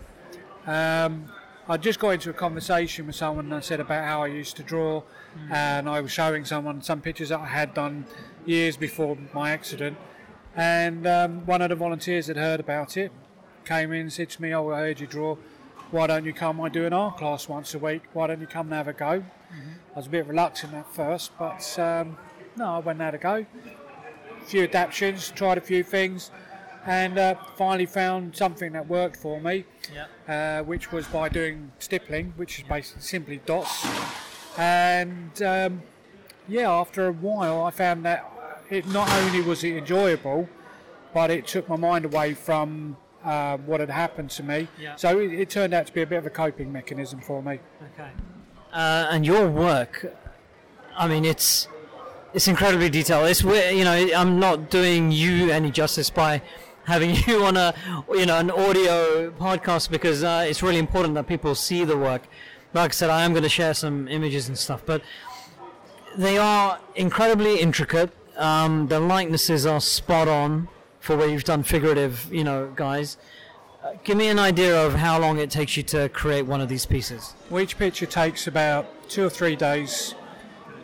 [0.65, 1.26] um,
[1.67, 4.56] I just got into a conversation with someone and I said about how I used
[4.58, 5.01] to draw,
[5.49, 8.06] and I was showing someone some pictures that I had done
[8.45, 9.97] years before my accident.
[10.56, 13.12] And um, one of the volunteers had heard about it,
[13.65, 15.38] came in said to me, "Oh, I heard you draw.
[15.89, 16.62] Why don't you come?
[16.62, 18.04] I do an art class once a week.
[18.13, 19.23] Why don't you come and have a go?"
[19.93, 22.17] I was a bit reluctant at first, but um,
[22.58, 23.45] no, I went and had a go.
[24.41, 26.30] A few adaptations, tried a few things,
[26.86, 30.60] and uh, finally found something that worked for me Yeah.
[30.60, 33.86] uh, which was by doing stippling, which is basically simply dots.
[34.58, 35.82] And um,
[36.48, 38.32] yeah, after a while, I found that
[38.69, 40.48] it not only was it enjoyable,
[41.13, 44.67] but it took my mind away from uh, what had happened to me.
[44.80, 44.95] Yeah.
[44.95, 47.60] So it, it turned out to be a bit of a coping mechanism for me.
[47.93, 48.10] Okay.
[48.71, 50.13] Uh, and your work,
[50.95, 51.67] I mean, it's
[52.34, 53.28] it's incredibly detailed.
[53.30, 56.41] It's you know I'm not doing you any justice by
[56.86, 57.74] having you on a
[58.12, 62.24] you know an audio podcast because uh, it's really important that people see the work.
[62.74, 65.02] Like I said, I am going to share some images and stuff, but
[66.17, 68.12] they are incredibly intricate.
[68.38, 70.67] Um, the likenesses are spot on
[71.00, 73.17] for where you've done figurative, you know, guys.
[73.84, 76.67] Uh, give me an idea of how long it takes you to create one of
[76.67, 77.36] these pieces.
[77.50, 80.15] Well, each picture takes about two or three days.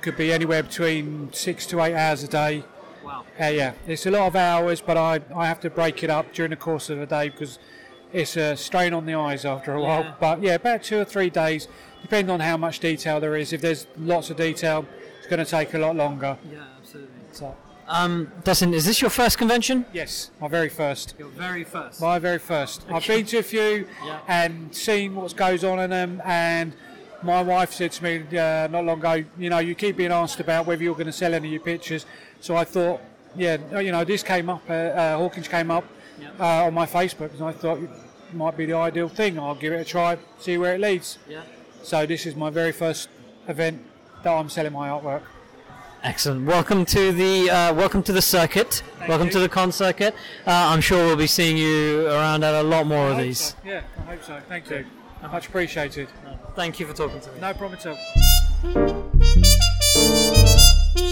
[0.01, 2.63] Could be anywhere between six to eight hours a day.
[3.03, 3.25] Wow.
[3.39, 6.33] Uh, yeah, it's a lot of hours, but I, I have to break it up
[6.33, 7.59] during the course of the day because
[8.13, 9.87] it's a strain on the eyes after a Yeah.
[9.87, 10.15] while.
[10.19, 11.67] But yeah, about two or three days,
[12.01, 13.53] depending on how much detail there is.
[13.53, 14.85] If there's lots of detail,
[15.17, 16.37] it's going to take a lot longer.
[16.51, 17.09] Yeah, absolutely.
[17.31, 17.55] So,
[17.87, 19.85] Um, Dustine, is this your first convention?
[19.93, 21.15] yes, my very first.
[21.17, 21.99] Your very first.
[22.01, 22.85] My very first.
[22.91, 24.19] I've been to a few Yeah.
[24.27, 26.21] and seen what goes on in them.
[26.25, 26.73] And
[27.23, 30.39] my wife said to me uh, not long ago, you know, you keep being asked
[30.39, 32.05] about whether you're going to sell any of your pictures.
[32.41, 32.99] So I thought,
[33.35, 35.85] yeah, you know, this came up, uh, uh, Hawkins came up
[36.39, 37.89] uh, on my Facebook, and I thought it
[38.33, 39.37] might be the ideal thing.
[39.37, 41.19] I'll give it a try, see where it leads.
[41.29, 41.43] Yeah.
[41.83, 43.09] So this is my very first
[43.47, 43.85] event
[44.23, 45.21] that I'm selling my artwork.
[46.01, 46.47] Excellent.
[46.47, 48.81] Welcome to the uh, welcome to the circuit.
[49.07, 49.33] welcome you.
[49.33, 50.15] to the con circuit.
[50.47, 53.23] Uh, I'm sure we'll be seeing you around at a lot more of I hope
[53.23, 53.39] these.
[53.39, 53.55] so.
[53.63, 54.41] Yeah, I hope so.
[54.49, 54.83] Thank you.
[55.31, 56.07] Much appreciated.
[56.55, 57.39] Thank you for talking to me.
[57.39, 57.85] No problem at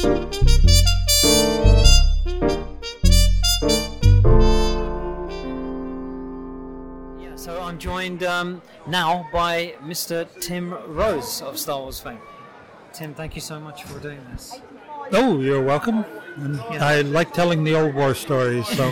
[0.04, 0.19] all.
[7.70, 10.28] I'm joined um, now by Mr.
[10.42, 12.18] Tim Rose of Star Wars fame.
[12.94, 14.60] Tim, thank you so much for doing this.
[15.12, 16.04] Oh, you're welcome.
[16.38, 18.92] And I like telling the old war stories, so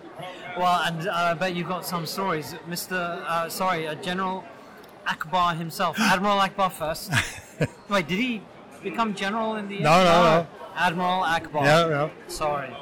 [0.58, 2.56] Well, and uh, I bet you've got some stories.
[2.68, 3.22] Mr.
[3.24, 4.44] Uh, sorry, uh, General
[5.06, 7.12] Ackbar himself, Admiral Ackbar first.
[7.88, 8.42] Wait, did he
[8.82, 9.84] become general in the end?
[9.84, 10.46] No, no, no.
[10.74, 11.62] Admiral Ackbar.
[11.62, 12.10] yeah, yeah.
[12.26, 12.76] Sorry,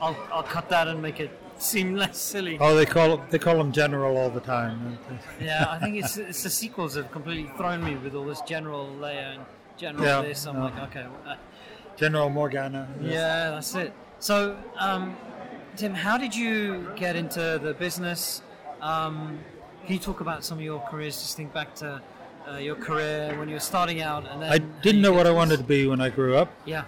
[0.00, 2.56] I'll, I'll cut that and make it seem less silly.
[2.60, 4.98] Oh, they call they call him General all the time.
[5.40, 8.86] Yeah, I think it's it's the sequels have completely thrown me with all this General
[9.00, 9.44] Leia and
[9.76, 10.46] General Yeah, this.
[10.46, 10.64] I'm no.
[10.64, 11.36] like, okay, uh,
[11.96, 12.88] General Morgana.
[13.00, 13.92] yeah, that's it.
[14.18, 15.16] So, um,
[15.76, 18.42] Tim, how did you get into the business?
[18.80, 19.38] Um,
[19.84, 21.16] can you talk about some of your careers?
[21.20, 22.00] Just think back to
[22.50, 25.30] uh, your career when you were starting out, and then I didn't know what to
[25.30, 26.84] I wanted to be when I grew up, Yeah,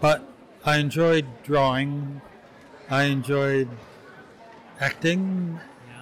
[0.00, 0.22] but
[0.64, 2.20] I enjoyed drawing.
[2.90, 3.68] I enjoyed
[4.80, 5.60] acting.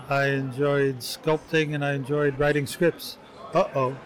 [0.09, 3.19] I enjoyed sculpting, and I enjoyed writing scripts.
[3.53, 3.97] Uh oh.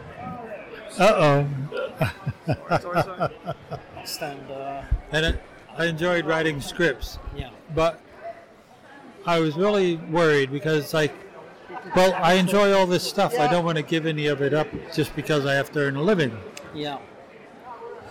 [0.99, 1.47] Uh
[1.99, 3.29] oh.
[4.05, 4.51] stand.
[4.51, 5.43] Uh, And it,
[5.77, 7.19] I enjoyed writing scripts.
[7.37, 8.01] yeah, but
[9.27, 11.13] I was really worried because like
[11.95, 14.69] well I enjoy all this stuff I don't want to give any of it up
[14.95, 16.37] just because I have to earn a living
[16.75, 16.99] yeah,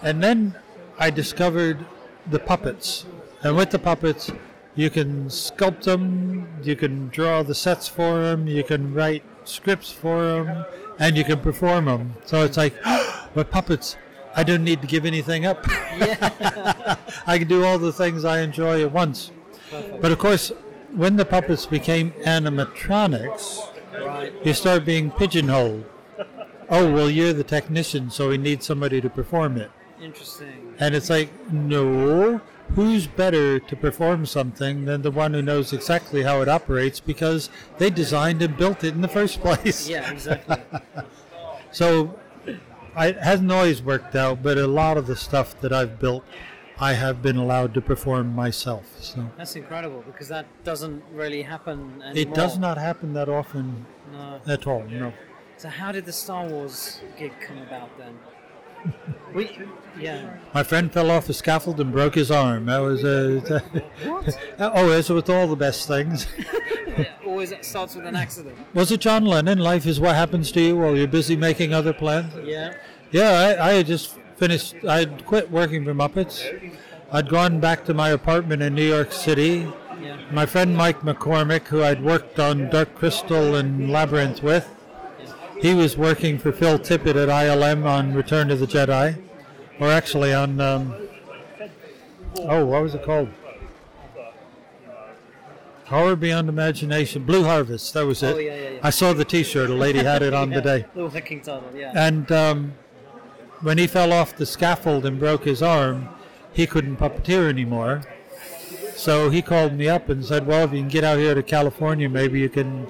[0.01, 0.55] and then
[0.97, 1.85] I discovered
[2.29, 3.05] the puppets
[3.43, 4.31] and with the puppets
[4.79, 9.91] you can sculpt them you can draw the sets for them you can write scripts
[9.91, 10.65] for them
[10.99, 12.73] and you can perform them so it's like
[13.35, 13.97] with puppets
[14.35, 15.65] I don't need to give anything up
[17.27, 19.31] I can do all the things I enjoy at once
[20.01, 20.51] but of course,
[20.95, 24.33] when the puppets became animatronics, right.
[24.43, 25.85] you start being pigeonholed.
[26.69, 29.71] Oh, well, you're the technician, so we need somebody to perform it.
[30.01, 30.75] Interesting.
[30.79, 32.41] And it's like, no,
[32.75, 37.49] who's better to perform something than the one who knows exactly how it operates because
[37.77, 39.87] they designed and built it in the first place?
[39.89, 40.57] Yeah, exactly.
[41.71, 42.19] So
[42.97, 46.23] it hasn't always worked out, but a lot of the stuff that I've built,
[46.79, 48.85] I have been allowed to perform myself.
[48.99, 52.13] So That's incredible because that doesn't really happen anymore.
[52.15, 54.41] it does not happen that often No.
[54.47, 54.83] at all.
[54.83, 55.13] No.
[55.57, 58.17] So how did the Star Wars gig come about then?
[59.33, 59.49] We,
[59.99, 60.37] yeah.
[60.53, 62.65] My friend fell off a scaffold and broke his arm.
[62.65, 63.83] That was uh, a.
[64.59, 66.27] oh, as with all the best things.
[67.25, 68.57] Always starts with an accident.
[68.73, 69.59] Was it John Lennon?
[69.59, 72.33] Life is what happens to you while you're busy making other plans.
[72.43, 72.75] Yeah.
[73.11, 74.75] Yeah, I, I had just finished.
[74.87, 76.71] I'd quit working for Muppets.
[77.11, 79.71] I'd gone back to my apartment in New York City.
[80.01, 80.17] Yeah.
[80.31, 84.67] My friend Mike McCormick, who I'd worked on Dark Crystal and Labyrinth with,
[85.59, 89.21] he was working for Phil Tippett at ILM on Return of the Jedi,
[89.79, 90.59] or actually on.
[90.61, 90.93] Um,
[92.39, 93.29] oh, what was it called?
[95.85, 97.93] Horror Beyond Imagination, Blue Harvest.
[97.95, 98.35] That was it.
[98.35, 98.79] Oh, yeah, yeah, yeah.
[98.83, 99.71] I saw the T-shirt.
[99.71, 100.85] A lady had it on today.
[100.93, 101.91] The working title, yeah.
[101.95, 102.73] And um,
[103.61, 106.07] when he fell off the scaffold and broke his arm,
[106.53, 108.03] he couldn't puppeteer anymore.
[108.95, 111.41] So he called me up and said, "Well, if you can get out here to
[111.41, 112.85] California, maybe you can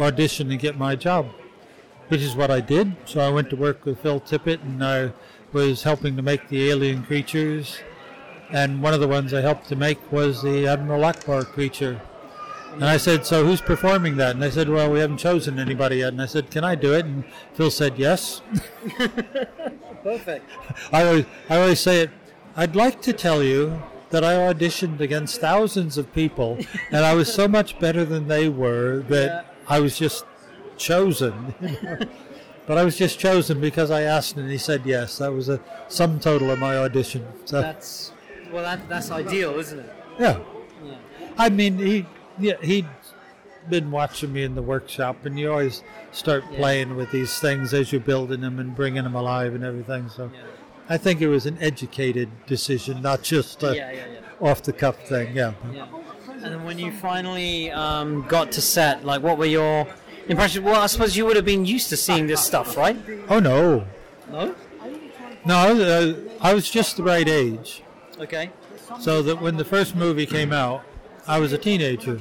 [0.00, 1.28] audition and get my job."
[2.08, 2.94] Which is what I did.
[3.04, 5.12] So I went to work with Phil Tippett, and I
[5.52, 7.78] was helping to make the alien creatures.
[8.50, 12.00] And one of the ones I helped to make was the Admiral Ackbar creature.
[12.74, 15.96] And I said, "So who's performing that?" And they said, "Well, we haven't chosen anybody
[15.96, 18.42] yet." And I said, "Can I do it?" And Phil said, "Yes."
[20.02, 20.48] Perfect.
[20.92, 22.10] I always, I always say it.
[22.56, 26.58] I'd like to tell you that I auditioned against thousands of people,
[26.92, 29.42] and I was so much better than they were that Yeah.
[29.68, 30.24] I was just
[30.78, 31.54] chosen.
[32.66, 35.18] but I was just chosen because I asked, and he said yes.
[35.18, 37.26] That was a sum total of my audition.
[37.44, 38.12] So That's
[38.52, 39.94] well, that, that's ideal, isn't it?
[40.18, 40.38] yeah,
[40.84, 40.94] Yeah.
[41.36, 42.06] I mean he,
[42.38, 42.86] yeah, he'd
[43.68, 46.58] been watching me in the workshop, and you always start Yeah.
[46.58, 50.08] playing with these things as you're building them and bringing them alive and everything.
[50.08, 50.30] So.
[50.32, 50.40] Yeah.
[50.88, 54.06] I think it was an educated decision, not just a
[54.40, 55.34] off the cuff thing.
[55.34, 55.54] Yeah.
[55.72, 55.86] Yeah.
[56.30, 59.86] And then when you finally um, got to set, like, what were your
[60.28, 60.64] impressions?
[60.64, 62.96] Well, I suppose you would have been used to seeing this stuff, right?
[63.28, 63.84] Oh no,
[64.30, 64.54] No.
[65.44, 67.82] no, uh, I was just the right age,
[68.20, 68.50] Okay.
[69.00, 70.82] so that when the first movie came out,
[71.26, 72.20] I was a teenager.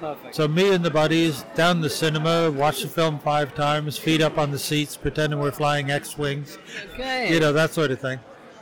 [0.00, 0.34] Perfect.
[0.34, 4.36] So me and the buddies down the cinema, watched the film five times, feet up
[4.38, 6.58] on the seats, pretending we're flying X-wings,
[6.94, 7.32] Okay.
[7.32, 8.18] you know that sort of thing.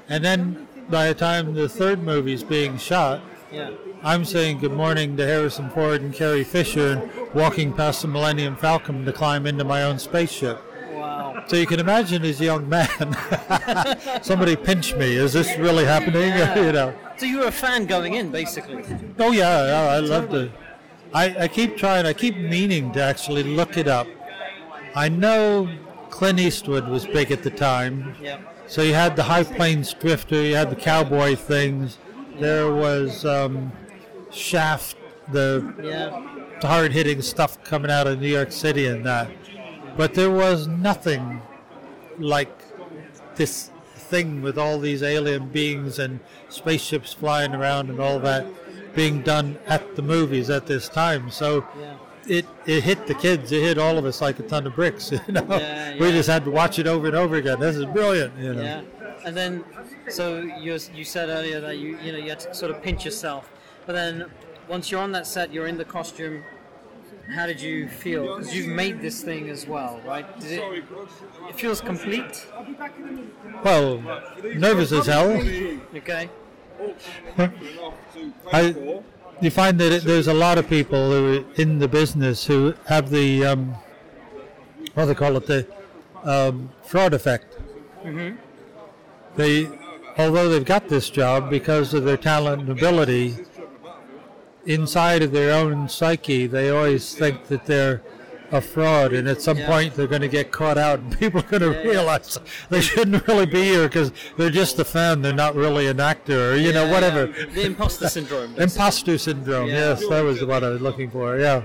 [0.08, 3.70] And then by the time the third movie's being shot, Yeah.
[4.04, 8.56] I'm saying good morning to Harrison Ford and Carrie Fisher and walking past the Millennium
[8.56, 10.60] Falcon to climb into my own spaceship.
[10.92, 11.44] Wow.
[11.46, 13.16] So you can imagine as a young man,
[14.22, 15.14] somebody pinch me.
[15.14, 16.12] Is this really happening?
[16.32, 16.58] Yeah.
[16.58, 16.94] you know.
[17.16, 18.82] So you were a fan going in, basically.
[19.20, 20.50] Oh yeah, yeah I love to.
[21.14, 22.04] I, I keep trying.
[22.04, 24.08] I keep meaning to actually look it up.
[24.96, 25.68] I know
[26.10, 28.16] Clint Eastwood was big at the time.
[28.20, 28.40] Yeah.
[28.66, 31.98] So you had the High Plains Drifter, you had the cowboy things.
[32.40, 33.70] There was um,
[34.32, 34.96] Shaft,
[35.30, 36.10] the Yeah.
[36.66, 39.28] hard hitting stuff coming out of New York City and that.
[39.96, 41.42] But there was nothing
[42.18, 42.50] like
[43.36, 48.46] this thing with all these alien beings and spaceships flying around and all that
[48.94, 51.30] being done at the movies at this time.
[51.30, 51.94] So Yeah.
[52.26, 55.10] it, it hit the kids, it hit all of us like a ton of bricks.
[55.26, 57.58] You know, Yeah, we just had to watch it over and over again.
[57.60, 58.38] This is brilliant.
[58.38, 58.62] You know.
[58.62, 58.80] Yeah.
[59.24, 59.64] And then,
[60.08, 63.04] so you you said earlier that you you know you had to sort of pinch
[63.04, 63.48] yourself,
[63.86, 64.26] but then
[64.68, 66.42] once you're on that set, you're in the costume.
[67.34, 68.36] How did you feel?
[68.36, 70.26] Because you've made this thing as well, right?
[70.40, 70.84] It?
[71.48, 72.46] It feels complete.
[73.64, 74.02] Well,
[74.42, 75.30] nervous as hell.
[75.94, 76.28] Okay.
[78.52, 78.74] I,
[79.40, 82.74] you find that it, there's a lot of people who are in the business who
[82.86, 83.76] have the um,
[84.94, 85.66] what do they call it the
[86.24, 87.58] um, fraud effect.
[88.04, 88.36] Mm-hmm.
[89.36, 89.68] They,
[90.18, 93.36] although they've got this job because of their talent and ability,
[94.66, 98.02] inside of their own psyche, they always think that they're
[98.50, 99.66] a fraud, and at some Yeah.
[99.66, 101.90] point they're going to get caught out, and people are going to Yeah, yeah.
[101.90, 106.00] realize they shouldn't really be here because they're just a fan, they're not really an
[106.00, 107.26] actor, or you know, whatever.
[107.36, 107.46] yeah.
[107.46, 108.52] The imposter syndrome.
[108.54, 108.62] basically.
[108.64, 109.68] Imposter syndrome.
[109.68, 109.74] Yeah.
[109.74, 111.38] Yes, that was what I was looking for.
[111.38, 111.62] Yeah.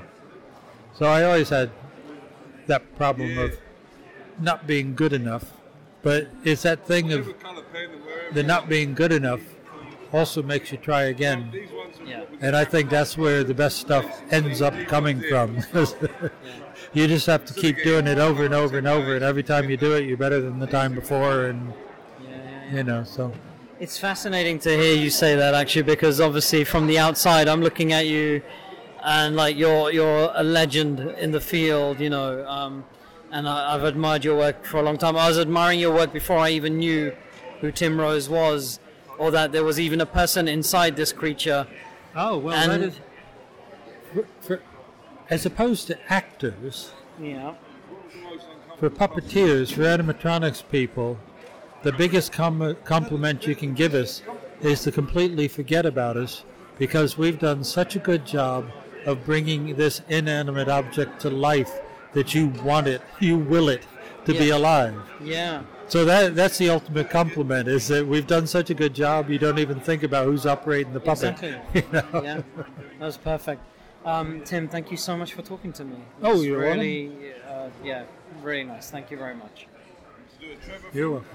[0.98, 1.72] So I always had
[2.68, 3.58] that problem of
[4.40, 5.52] not being good enough,
[6.04, 7.28] but it's that thing of
[8.34, 9.42] the not being good enough
[10.14, 11.52] also makes you try again,
[12.08, 12.24] Yeah.
[12.42, 15.58] and I think that's where the best stuff ends up coming from.
[16.94, 19.70] you just have to keep doing it over and over and over, and every time
[19.70, 21.74] you do it, you're better than the time before, and
[22.72, 23.04] you know.
[23.04, 23.34] So
[23.80, 27.94] It's fascinating to hear you say that actually, because obviously from the outside, I'm looking
[27.94, 28.42] at you,
[29.04, 32.48] and like you're you're a legend in the field, you know.
[32.48, 32.86] Um,
[33.32, 35.18] and I, I've admired your work for a long time.
[35.18, 37.14] I was admiring your work before I even knew
[37.60, 38.80] who Tim Rose was,
[39.18, 41.68] or that there was even a person inside this creature.
[42.18, 43.00] Oh well, And- that is.
[44.14, 44.62] For, for,
[45.30, 47.54] as opposed to actors, Yeah.
[48.80, 51.18] for puppeteers, for animatronics people,
[51.84, 54.22] the biggest com- compliment you can give us
[54.62, 56.44] is to completely forget about us
[56.80, 58.70] because we've done such a good job
[59.06, 61.80] of bringing this inanimate object to life
[62.14, 63.86] that you want it, you will it
[64.26, 64.96] to be alive.
[65.22, 65.64] Yeah.
[65.90, 69.40] So that that's the ultimate compliment is that we've done such a good job you
[69.40, 71.42] don't even think about who's operating the puppet.
[71.42, 71.64] Exactly.
[71.74, 72.22] You know?
[72.24, 72.42] yeah,
[73.00, 73.62] that was perfect.
[74.06, 75.96] Um, Tim, thank you so much for talking to me.
[75.96, 77.12] It Oh, you're really,
[77.48, 78.04] uh, yeah,
[78.42, 78.90] really nice.
[78.90, 79.68] Thank you very much.
[80.94, 81.28] You're welcome.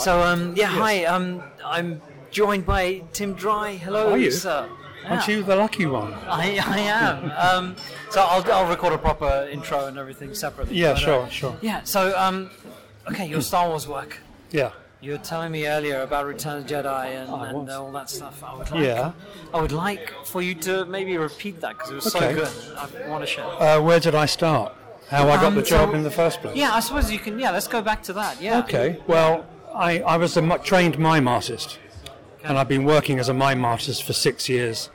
[0.00, 1.04] So, um, yeah, hi.
[1.04, 3.72] Um, I'm joined by Tim Dry.
[3.76, 4.30] Hello, Are you?
[4.30, 4.68] sir.
[5.06, 6.12] Aren't you the lucky one?
[6.26, 7.32] I, I am.
[7.50, 7.76] Um,
[8.10, 10.76] so I'll, I'll record a proper intro and everything separately.
[10.76, 11.56] Yeah, but, uh, sure, sure.
[11.60, 11.82] Yeah.
[11.84, 12.50] So, um,
[13.10, 14.18] okay, your Star Wars work.
[14.50, 14.72] Yeah.
[15.00, 18.10] You were telling me earlier about Return of the Jedi and, I and all that
[18.10, 18.42] stuff.
[18.44, 19.12] I would like, Yeah.
[19.54, 22.34] I would like for you to maybe repeat that because it was Okay.
[22.34, 22.76] so good.
[23.04, 23.44] I want to share.
[23.46, 24.74] Uh, where did I start?
[25.08, 26.54] How I got Um, the job so- in the first place?
[26.56, 27.38] Yeah, I suppose you can.
[27.38, 28.40] Yeah, let's go back to that.
[28.42, 28.58] Yeah.
[28.60, 29.00] Okay.
[29.06, 31.78] Well, I, I was a trained mime artist,
[32.44, 34.90] and I've been working as a mime artist for six years,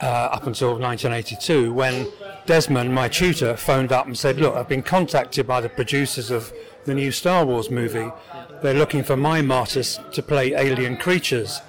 [0.00, 2.08] uh, up until 1982, when
[2.46, 6.52] Desmond, my tutor, phoned up and said, "Look, I've been contacted by the producers of
[6.84, 8.10] the new Star Wars movie.
[8.62, 11.60] They're looking for mime artists to play alien creatures."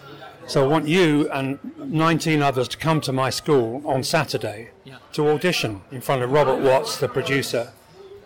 [0.46, 4.72] So I want you and 19 others to come to my school on Saturday
[5.14, 7.72] to audition in front of Robert Watts, the producer,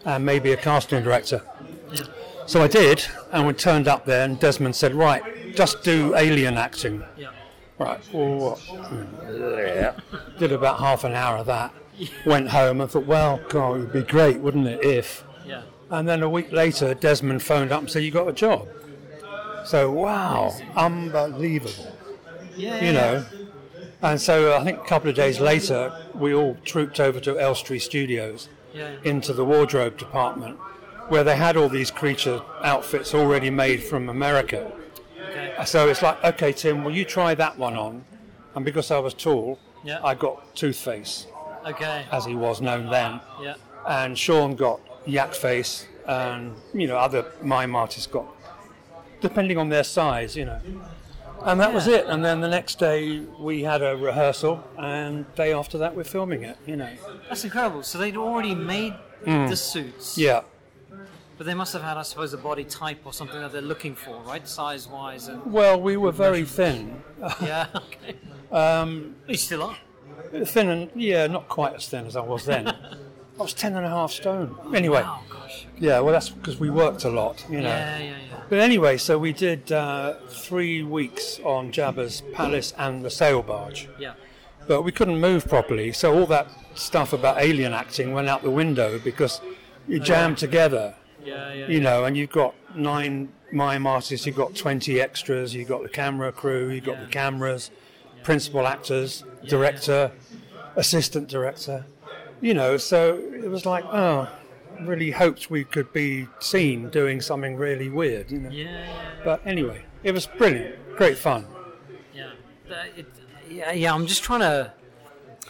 [0.04, 1.42] and maybe a casting director.
[2.48, 5.22] So I did, and we turned up there, and Desmond said, "Right,
[5.56, 7.28] just do alien acting." Yeah.
[7.78, 8.00] Right.
[8.14, 10.40] Well, what?
[10.40, 11.74] Did about half an hour of that.
[12.26, 15.62] Went home and thought, "Well, God, it would be great, wouldn't it, if?" Yeah.
[15.92, 18.68] And then a week later, Desmond phoned up and said, "You got a job."
[19.66, 21.92] So wow, unbelievable,
[22.56, 22.82] Yeah.
[22.84, 23.26] you know.
[24.02, 27.80] And so I think a couple of days later, we all trooped over to Elstree
[27.80, 28.92] Studios Yeah.
[29.04, 30.58] into the wardrobe department,
[31.10, 34.72] where they had all these creature outfits already made from America.
[35.30, 35.54] Okay.
[35.66, 38.04] So it's like, okay, Tim, will you try that one on?
[38.56, 40.00] And because I was tall, Yeah.
[40.04, 41.28] I got Toothface,
[41.66, 42.06] Okay.
[42.12, 43.54] as he was known then, Yeah.
[43.88, 48.26] and Sean got Yak Face, and you know other mime artists got,
[49.22, 50.60] depending on their size, you know.
[51.44, 52.06] And that was it.
[52.08, 56.44] And then the next day we had a rehearsal, and day after that we're filming
[56.44, 56.58] it.
[56.66, 56.90] You know.
[57.30, 57.84] That's incredible.
[57.84, 60.16] So they'd already made the suits.
[60.16, 60.18] Mm.
[60.18, 60.42] Yeah.
[61.38, 63.94] But they must have had, I suppose, a body type or something that they're looking
[63.96, 64.48] for, right?
[64.48, 65.46] Size wise and.
[65.52, 67.02] Well, we were very thin,
[67.42, 67.68] Yeah.
[67.76, 68.16] Okay.
[68.52, 69.78] um, You still are.
[70.46, 72.68] thin and yeah, not quite as thin as I was then.
[73.40, 74.58] I was ten and a half stone.
[74.74, 75.68] Anyway, Oh gosh.
[75.78, 76.00] yeah.
[76.00, 77.70] Well, that's because we worked a lot, you know.
[77.70, 78.42] Yeah, yeah, yeah.
[78.50, 83.90] But anyway, so we did uh, three weeks on Jabba's palace and the sail barge,
[84.00, 84.14] Yeah.
[84.68, 85.92] but we couldn't move properly.
[85.92, 89.40] So all that stuff about alien acting went out the window because
[89.88, 90.96] you jammed together,
[91.28, 91.68] Yeah, yeah.
[91.68, 95.90] you know, and you've got nine mime artists, you've got 20 extras, you've got the
[95.90, 97.04] camera crew, you've got Yeah.
[97.06, 97.72] the cameras,
[98.24, 100.12] principal actors, director,
[100.76, 101.86] assistant director,
[102.42, 102.78] you know.
[102.78, 104.28] So it was like, oh,
[104.82, 108.50] really hoped we could be seen doing something really weird, you know.
[108.50, 108.86] Yeah, yeah,
[109.24, 111.46] But anyway, it was brilliant, great fun.
[112.14, 112.32] yeah.
[112.70, 113.06] Uh, it,
[113.50, 113.94] yeah, yeah.
[113.94, 114.72] I'm just trying to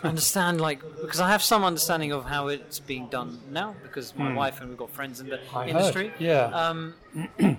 [0.03, 4.33] understand, like, because I have some understanding of how it's being done now, because my
[4.33, 5.39] wife and we've got friends in the.
[5.53, 6.13] I heard, industry.
[6.19, 6.45] yeah.
[6.45, 6.93] Um,
[7.39, 7.57] and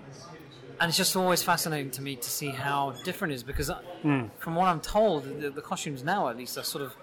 [0.83, 4.27] it's just always fascinating to me to see how different it is, because I, Hmm.
[4.39, 6.95] from what I'm told, the, the costumes now, at least, are sort of,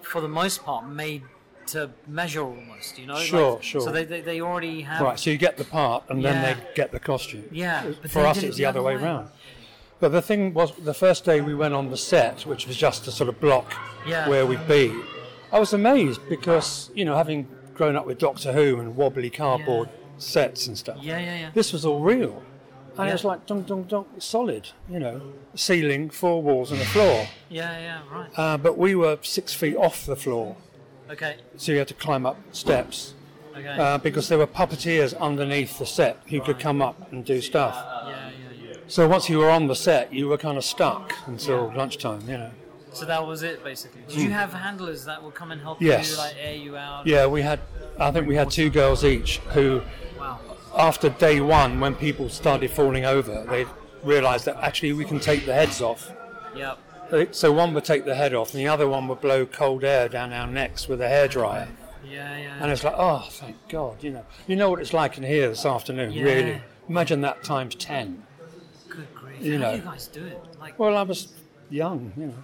[0.00, 1.22] for the most part, made
[1.66, 2.98] to measure almost.
[2.98, 3.16] You know.
[3.18, 3.80] Sure, Like, sure.
[3.82, 5.00] So they, they, they already have.
[5.00, 7.44] Right, so you get the part and then they get the costume.
[7.52, 9.24] Yeah, but For us, did it it was the the other way way.
[10.02, 13.06] But the thing was, the first day we went on the set, which was just
[13.06, 13.72] a sort of block
[14.04, 14.28] Yeah.
[14.28, 14.92] where we'd be,
[15.52, 19.88] I was amazed because, you know, having grown up with Doctor Who and wobbly cardboard
[20.18, 21.50] sets and stuff, Yeah, yeah, yeah.
[21.54, 22.42] this was all real.
[22.98, 23.10] And Yeah.
[23.10, 25.20] it was like dunk, dunk, dunk, solid, you know,
[25.54, 27.28] ceiling, four walls, and a floor.
[27.48, 27.98] Yeah, yeah.
[28.12, 28.30] Right.
[28.36, 30.56] Uh, but we were six feet off the floor,
[31.12, 31.36] Okay.
[31.56, 33.14] so you had to climb up steps.
[33.56, 33.68] Okay.
[33.68, 37.76] uh, because there were puppeteers underneath the set who could come up and do stuff.
[37.76, 38.31] yeah, yeah, yeah.
[38.92, 42.36] So once you were on the set, you were kind of stuck until lunchtime, you
[42.36, 42.50] know.
[42.92, 44.02] So that was it, basically.
[44.06, 45.84] Did you have handlers that would come and help Hmm.
[45.86, 46.10] Yes.
[46.10, 47.06] you, like air you out?
[47.06, 47.58] Yeah, we had,
[47.98, 49.80] I think we had two girls each who,
[50.20, 50.38] Wow.
[50.76, 53.64] after day one, when people started falling over, they
[54.02, 56.12] realised that actually we can take the heads off.
[56.54, 56.78] Yep.
[57.34, 60.06] So one would take the head off, and the other one would blow cold air
[60.06, 61.66] down our necks with a hairdryer.
[62.04, 62.58] Yeah, yeah.
[62.60, 64.26] And it's like, oh, thank God, you know.
[64.46, 66.24] You know what it's like in here this afternoon, Yeah.
[66.24, 66.60] really.
[66.90, 68.24] Imagine that times 10.
[69.42, 69.70] You How know.
[69.72, 70.40] do you guys do it?
[70.60, 71.32] Like, Well, I was
[71.70, 72.34] young, you know.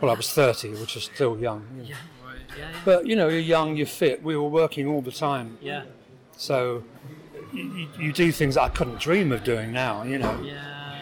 [0.00, 1.66] Well, I was 30, which is still young.
[1.76, 1.88] you know.
[1.88, 1.94] yeah,
[2.24, 2.76] right, yeah, yeah.
[2.84, 4.22] But, you know, you're young, you're fit.
[4.22, 5.58] We were working all the time.
[5.60, 5.82] yeah,
[6.36, 6.84] So
[7.52, 10.40] you, you- you do things I couldn't dream of doing now, you know.
[10.42, 10.98] yeah, yeah.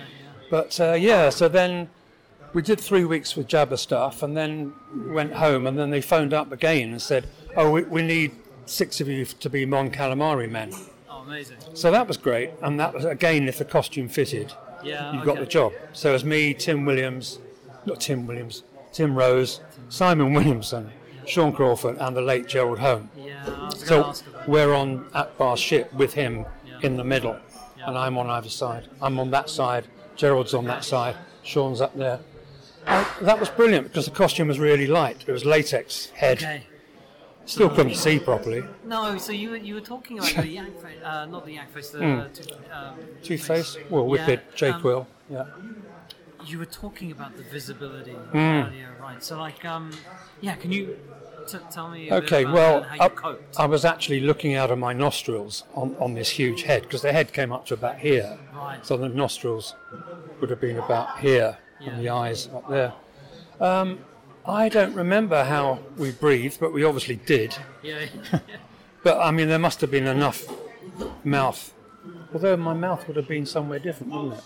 [0.50, 1.88] But uh, yeah, so then
[2.54, 6.32] we did three weeks with Jabba stuff and then went home and then they phoned
[6.32, 7.26] up again and said,
[7.56, 8.32] oh, we, we need
[8.64, 10.72] six of you to be Mon Calamari men.
[11.10, 11.56] Oh, amazing.
[11.74, 12.50] So that was great.
[12.62, 14.52] And that was, again, if the costume fitted,
[14.86, 15.26] Yeah, you okay.
[15.26, 15.72] got the job.
[15.92, 17.38] So it was me, Tim Williams,
[17.84, 18.62] not Tim Williams,
[18.92, 20.90] Tim Rose, Simon Williamson,
[21.26, 23.10] Sean Crawford, and the late Gerald Home.
[23.16, 26.78] Yeah, I was going to So we're on Ackbar's ship with him Yeah.
[26.82, 27.36] in the middle,
[27.78, 27.88] Yeah.
[27.88, 28.88] and I'm on either side.
[29.02, 32.20] I'm on that side, Gerald's on that side, Sean's up there.
[32.86, 35.24] And that was brilliant because the costume was really light.
[35.26, 36.38] It was latex head.
[36.38, 36.62] Okay.
[37.46, 38.64] Still couldn't see properly.
[38.84, 41.70] No, so you were, you were talking about the yak face, uh, not the yak
[41.72, 42.04] face, the
[42.72, 45.06] um, Toothface, well, Yeah, Whiphid, Jake um, Quill.
[45.30, 45.46] Yeah.
[46.44, 48.36] You were talking about the visibility Hmm.
[48.38, 49.22] earlier, right?
[49.22, 49.92] So, like, um,
[50.40, 50.96] yeah, can you
[51.48, 52.12] t- tell me?
[52.12, 53.62] Okay, well, how you I?
[53.62, 57.12] I was actually looking out of my nostrils on, on this huge head because the
[57.12, 58.38] head came up to about here.
[58.54, 58.84] Right.
[58.84, 59.74] So the nostrils
[60.40, 62.92] would have been about here and the eyes up there.
[63.60, 64.00] Um,
[64.46, 67.56] I don't remember how we breathed, but we obviously did.
[67.82, 68.06] yeah,
[69.02, 70.44] But I mean, there must have been enough
[71.24, 71.72] mouth.
[72.32, 74.44] Although my mouth would have been somewhere different, wouldn't it?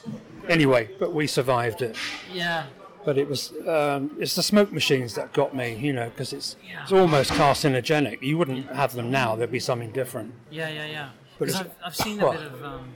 [0.49, 1.97] Anyway, but we survived it.
[2.33, 2.67] yeah,
[3.05, 6.57] But it was um, it's the smoke machines that got me, you know, because it's
[6.67, 6.83] Yeah.
[6.83, 8.23] it's almost carcinogenic.
[8.23, 10.33] You wouldn't have them now; there'd be something different.
[10.51, 11.09] yeah, yeah, yeah.
[11.39, 12.37] But Because I've, I've seen a what?
[12.39, 12.89] bit of um,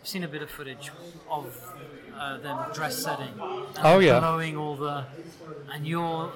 [0.00, 0.90] I've seen a bit of footage
[1.28, 1.46] of
[2.20, 3.32] uh, them dress setting.
[3.82, 4.20] Oh, yeah.
[4.20, 5.04] blowing all the,
[5.72, 6.30] and you're.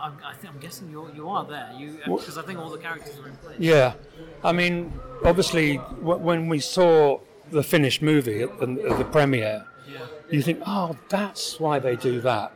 [0.00, 1.70] I'm, I think I'm guessing you're, you are there.
[1.78, 3.56] You because I think all the characters are in place.
[3.58, 3.94] Yeah,
[4.42, 4.92] I mean,
[5.24, 7.20] obviously, w- when we saw
[7.50, 10.00] the finished movie at the, at the premiere, Yeah.
[10.30, 12.52] you think, oh, that's why they do that.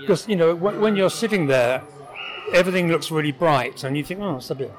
[0.00, 1.82] Because you know, w- when you're sitting there,
[2.52, 4.72] everything looks really bright, and you think, oh, it's a bit.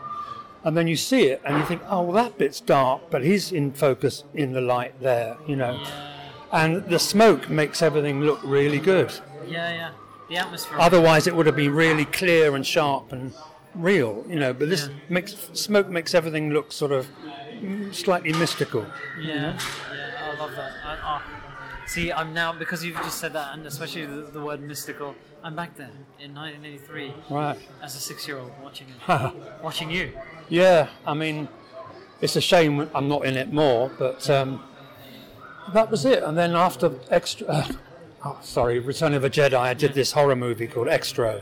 [0.63, 3.51] And then you see it, and you think, oh, well, that bit's dark, but he's
[3.51, 5.81] in focus in the light there, you know.
[6.51, 9.11] And the smoke makes everything look really good.
[9.47, 9.91] Yeah, yeah.
[10.29, 10.77] The atmosphere.
[10.79, 13.33] Otherwise, it would have been really clear and sharp and
[13.75, 14.53] real, you know.
[14.53, 14.93] But this Yeah.
[15.09, 17.07] makes smoke makes everything look sort of
[17.91, 18.85] slightly mystical.
[19.19, 19.57] Yeah,
[19.93, 20.71] yeah, I love that.
[20.85, 21.21] I, oh.
[21.87, 25.15] See, I'm now because you've just said that, and especially the, the word mystical.
[25.43, 25.89] I'm back there
[26.19, 27.57] in 1983 Right.
[27.81, 29.33] as a six-year-old watching it,
[29.63, 30.11] watching you.
[30.49, 30.87] Yeah.
[31.05, 31.47] I mean,
[32.21, 34.63] it's a shame I'm not in it more, but um,
[35.73, 36.23] that was it.
[36.23, 37.67] And then after Xtro, uh,
[38.25, 41.41] oh, sorry, Return of a Jedi, I did this horror movie called Xtro,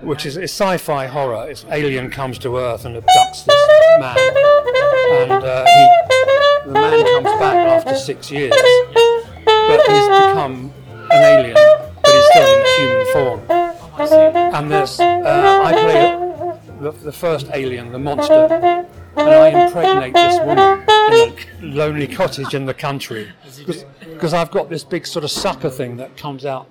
[0.00, 1.48] which is sci-fi horror.
[1.50, 3.66] It's alien comes to Earth and abducts this
[4.00, 8.54] man, and uh, he, the man comes back after six years,
[9.44, 10.72] but he's become
[11.10, 13.60] an alien, but he's still in human form.
[14.54, 18.86] And there's, uh, I play the, the first alien, the monster,
[19.16, 20.82] and I impregnate this woman
[21.12, 23.30] in a lonely cottage in the country
[24.04, 26.68] because I've got this big sort of sucker thing that comes out,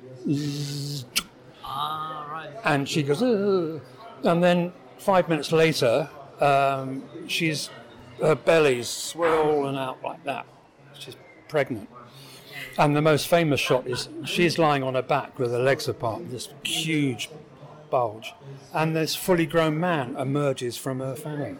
[1.63, 2.49] Ah, right.
[2.63, 3.81] and she goes, "Ugh."
[4.23, 6.09] and then five minutes later,
[6.39, 7.69] um, she's
[8.21, 10.45] her belly's swollen out like that.
[10.97, 11.15] She's
[11.47, 11.89] pregnant.
[12.77, 16.29] And the most famous shot is she's lying on her back with her legs apart,
[16.31, 17.29] this huge
[17.89, 18.33] bulge,
[18.73, 21.55] and this fully grown man emerges from her family.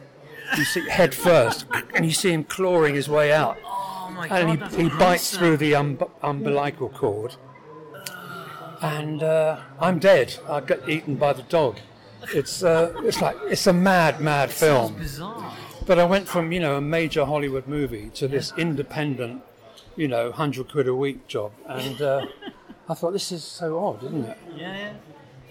[0.58, 4.60] You see head first, and you see him clawing his way out, Oh my and
[4.62, 7.36] that's he, he bites through the um, umbilical cord,
[8.82, 10.38] and uh, I'm dead.
[10.48, 11.80] I get eaten by the dog.
[12.34, 14.96] It's uh, it's like it's a mad, mad film.
[14.96, 15.54] Bizarre.
[15.86, 19.42] But I went from you know a major Hollywood movie to this independent,
[19.96, 22.26] you know, hundred quid a week job, and uh,
[22.88, 24.38] I thought this is so odd, isn't it?
[24.56, 24.94] Yeah, yeah.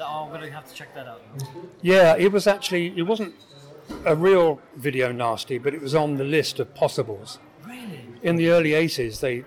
[0.01, 1.23] Oh, I'm gonna have to check that out.
[1.83, 3.35] Yeah, it was actually it wasn't
[4.05, 7.39] a real video nasty, but it was on the list of possibles.
[7.67, 8.01] Really?
[8.23, 9.45] In the early '80s, they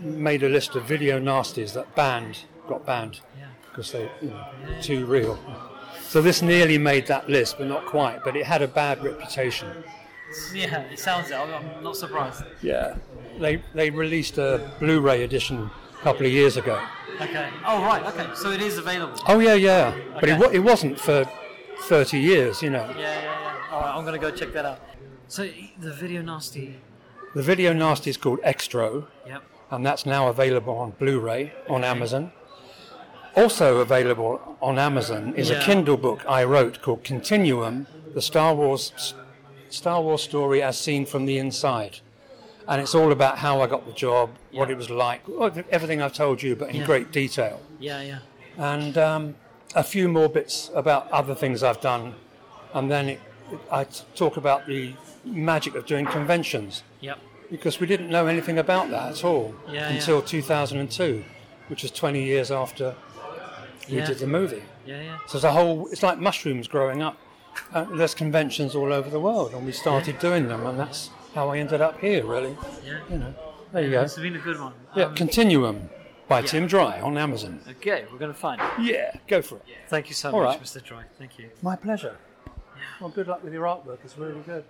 [0.00, 3.46] made a list of video nasties that banned got banned Yeah.
[3.68, 4.46] because they you know,
[4.80, 5.38] too real.
[6.02, 8.24] So this nearly made that list, but not quite.
[8.24, 9.68] But it had a bad reputation.
[10.54, 11.34] Yeah, it sounds it.
[11.34, 12.44] I'm not surprised.
[12.62, 12.96] Yeah,
[13.38, 16.80] they they released a Blu-ray edition a couple of years ago.
[17.20, 17.48] Okay.
[17.66, 18.04] Oh, right.
[18.06, 18.26] Okay.
[18.34, 19.18] So it is available.
[19.28, 21.24] Oh yeah, yeah, but it, it wasn't for
[21.82, 22.86] 30 years, you know.
[22.96, 23.56] Yeah, yeah, yeah.
[23.72, 23.94] All right.
[23.96, 24.80] I'm gonna go check that out.
[25.28, 26.76] So the video nasty.
[27.34, 29.42] The video nasty is called Xtro, Yep.
[29.70, 32.32] and that's now available on Blu-ray on Amazon.
[33.36, 35.60] Also available on Amazon is Yeah.
[35.60, 39.14] a Kindle book I wrote called Continuum: The Star Wars
[39.68, 42.00] Star Wars Story as Seen from the Inside.
[42.68, 45.22] and it's all about how I got the job, what it was like,
[45.72, 46.86] everything I've told you, but in Yeah.
[46.86, 47.60] great detail.
[47.80, 48.18] Yeah, yeah.
[48.58, 49.34] And um,
[49.74, 52.14] a few more bits about other things I've done,
[52.74, 53.20] and then it,
[53.70, 54.94] I t- talk about the
[55.24, 57.18] magic of doing conventions Yep.
[57.50, 61.24] because we didn't know anything about that at all Yeah, until 2002,
[61.68, 62.94] which was 20 years after
[63.88, 64.06] we Yeah.
[64.06, 64.62] did the movie.
[64.86, 65.18] Yeah, yeah.
[65.26, 67.16] So the whole, it's like mushrooms growing up.
[67.74, 71.50] Uh, there's conventions all over the world, and we started doing them, and that's how
[71.50, 72.56] I ended up here, really.
[72.84, 72.98] Yeah.
[73.10, 73.34] You know,
[73.72, 74.00] there you go.
[74.02, 74.72] Has been a good one.
[74.96, 75.90] Yeah, Um, Continuum
[76.30, 76.46] by yeah.
[76.46, 77.60] Tim Dry on Amazon.
[77.68, 78.68] Okay, we're going to find it.
[78.80, 79.64] Yeah, go for it.
[79.66, 79.74] Yeah.
[79.88, 80.62] Thank you so All much, right.
[80.64, 80.82] Mr.
[80.82, 81.02] Dry.
[81.18, 81.50] Thank you.
[81.60, 82.16] My pleasure.
[83.00, 83.98] Well, good luck with your artwork.
[84.04, 84.64] It's really good.